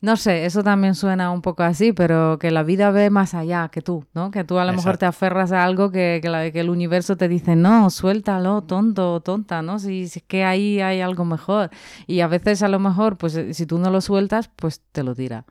[0.00, 3.68] no sé, eso también suena un poco así, pero que la vida ve más allá
[3.68, 4.30] que tú, ¿no?
[4.30, 7.28] Que tú a lo mejor te aferras a algo que, que, que, el universo te
[7.28, 9.78] dice, no, suéltalo, tonto, tonta, ¿no?
[9.78, 11.70] Si, si es que ahí hay algo mejor.
[12.06, 15.14] Y a veces a lo mejor, pues si tú no lo sueltas, pues te lo
[15.14, 15.44] tira.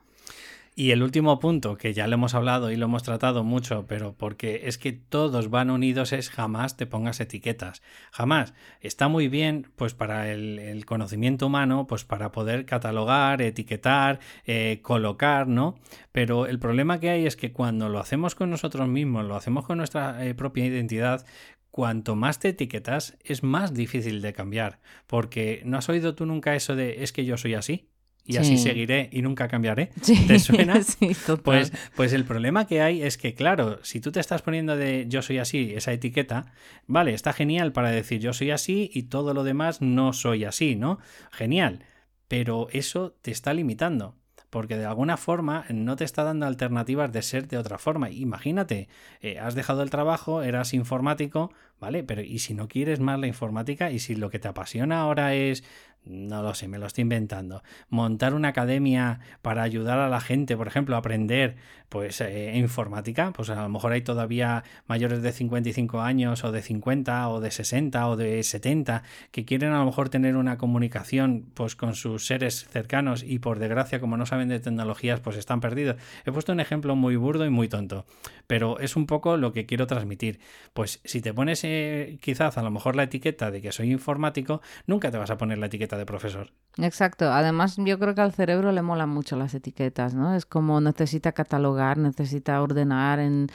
[0.78, 4.14] Y el último punto, que ya lo hemos hablado y lo hemos tratado mucho, pero
[4.14, 7.82] porque es que todos van unidos, es jamás te pongas etiquetas.
[8.12, 8.52] Jamás.
[8.82, 15.48] Está muy bien, pues para el, conocimiento humano, pues para poder catalogar, etiquetar, eh, colocar,
[15.48, 15.78] ¿no?
[16.12, 19.64] Pero el problema que hay es que cuando lo hacemos con nosotros mismos, lo hacemos
[19.64, 21.24] con nuestra eh, propia identidad,
[21.70, 24.80] cuanto más te etiquetas, es más difícil de cambiar.
[25.06, 27.88] Porque ¿no has oído tú nunca eso de es que yo soy así?
[28.26, 29.90] Y así seguiré y nunca cambiaré.
[30.26, 30.80] ¿Te suena?
[31.42, 35.06] pues, pues el problema que hay es que, claro, si tú te estás poniendo de
[35.08, 36.52] yo soy así, esa etiqueta,
[36.86, 40.76] vale, está genial para decir yo soy así y todo lo demás no soy así,
[40.76, 40.98] ¿no?
[41.30, 41.84] Genial.
[42.28, 44.16] Pero eso te está limitando
[44.50, 48.10] porque de alguna forma no te está dando alternativas de ser de otra forma.
[48.10, 48.88] Imagínate,
[49.20, 52.02] eh, has dejado el trabajo, eras informático, ¿vale?
[52.04, 53.90] Pero ¿y si no quieres más la informática?
[53.90, 55.64] ¿Y si lo que te apasiona ahora es
[56.06, 57.62] no lo sé, me lo estoy inventando.
[57.88, 61.56] Montar una academia para ayudar a la gente, por ejemplo, a aprender
[61.88, 66.62] pues eh, informática, pues a lo mejor hay todavía mayores de 55 años o de
[66.62, 71.46] 50 o de 60 o de 70 que quieren a lo mejor tener una comunicación
[71.54, 75.60] pues con sus seres cercanos y por desgracia como no saben de tecnologías pues están
[75.60, 75.96] perdidos.
[76.24, 78.04] He puesto un ejemplo muy burdo y muy tonto,
[78.46, 80.40] pero es un poco lo que quiero transmitir.
[80.72, 84.60] Pues si te pones eh, quizás a lo mejor la etiqueta de que soy informático,
[84.86, 86.50] nunca te vas a poner la etiqueta de profesor.
[86.78, 87.32] Exacto.
[87.32, 90.34] Además, yo creo que al cerebro le molan mucho las etiquetas, ¿no?
[90.34, 93.48] Es como necesita catalogar, necesita ordenar en...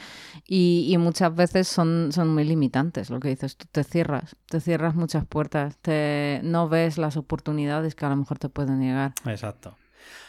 [0.46, 3.66] y, muchas veces son, son muy limitantes, lo que dices tú.
[3.70, 8.38] Te cierras, te cierras muchas puertas, te no ves las oportunidades que a lo mejor
[8.38, 9.14] te pueden llegar.
[9.26, 9.76] Exacto.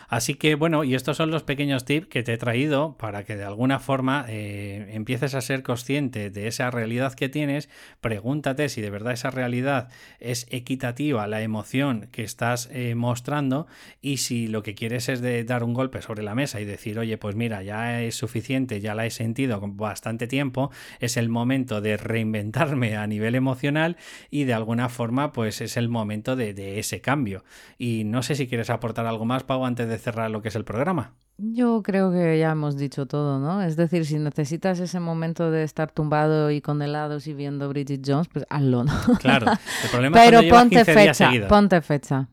[0.10, 3.36] Así que bueno, y estos son los pequeños tips que te he traído para que
[3.36, 7.70] de alguna forma eh, empieces a ser consciente de esa realidad que tienes.
[8.02, 9.90] Pregúntate si de verdad esa realidad
[10.20, 13.68] es equitativa la emoción que estás eh, mostrando
[14.02, 17.00] y si lo que quieres es de dar un golpe sobre la mesa y decir,
[17.00, 21.30] oye, pues mira, ya es suficiente, ya la he sentido con bastante tiempo, es el
[21.30, 23.98] momento de reinventarme a nivel emocional
[24.30, 27.44] y de alguna forma pues es el momento de, de ese cambio.
[27.78, 30.56] Y no sé si quieres aportar algo más, Pau, antes de cerrar lo que es
[30.56, 31.16] el programa.
[31.40, 33.64] Yo creo que ya hemos dicho todo, ¿no?
[33.64, 38.02] Es decir, si necesitas ese momento de estar tumbado y con helados y viendo Bridget
[38.06, 38.94] Jones, pues hazlo, ¿no?
[39.20, 39.48] Claro,
[39.84, 42.28] el problema es cuando ponte fecha, ponte fecha.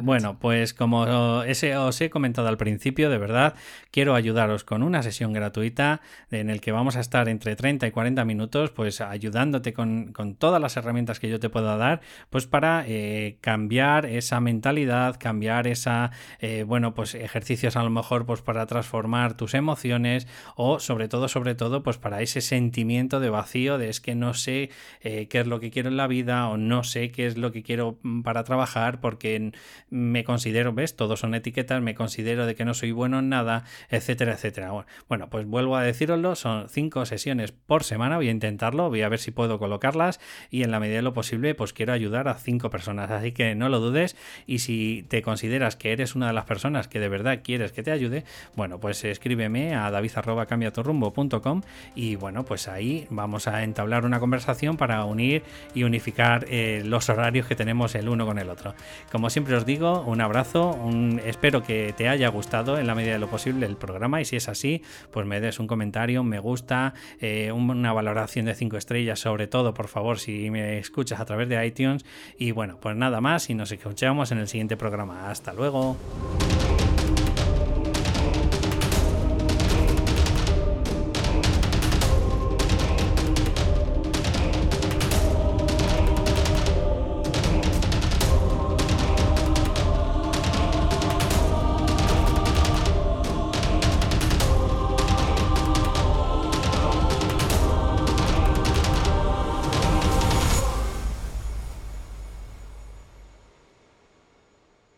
[0.00, 3.54] Bueno, pues como ese os he comentado al principio, de verdad,
[3.90, 6.00] quiero ayudaros con una sesión gratuita
[6.30, 10.36] en el que vamos a estar entre 30 y 40 minutos, pues ayudándote con, con
[10.36, 12.00] todas las herramientas que yo te pueda dar,
[12.30, 18.03] pues para eh, cambiar esa mentalidad, cambiar esa, eh, bueno, pues ejercicios a lo mejor
[18.26, 20.26] pues para transformar tus emociones
[20.56, 24.34] o sobre todo, sobre todo, pues para ese sentimiento de vacío de es que no
[24.34, 27.36] sé eh, qué es lo que quiero en la vida o no sé qué es
[27.36, 29.52] lo que quiero mm, para trabajar porque
[29.90, 33.64] me considero, ves, todos son etiquetas, me considero de que no soy bueno en nada,
[33.88, 34.72] etcétera, etcétera.
[35.08, 39.08] Bueno, pues vuelvo a deciroslo, son cinco sesiones por semana, voy a intentarlo, voy a
[39.08, 42.34] ver si puedo colocarlas y en la medida de lo posible pues quiero ayudar a
[42.34, 46.32] cinco personas, así que no lo dudes y si te consideras que eres una de
[46.32, 48.24] las personas que de verdad quieres que te ayude,
[48.56, 51.62] bueno, pues escríbeme a david.cambiatorrumbo.com
[51.94, 55.42] y bueno, pues ahí vamos a entablar una conversación para unir
[55.74, 58.74] y unificar eh, los horarios que tenemos el uno con el otro.
[59.10, 60.78] Como siempre os digo, un abrazo,
[61.24, 64.36] espero que te haya gustado en la medida de lo posible el programa y si
[64.36, 69.18] es así, pues me des un comentario, me gusta, eh, una valoración de 5 estrellas,
[69.20, 72.04] sobre todo, por favor, si me escuchas a través de iTunes.
[72.38, 75.30] Y bueno, pues nada más y nos escuchamos en el siguiente programa.
[75.30, 75.96] Hasta luego.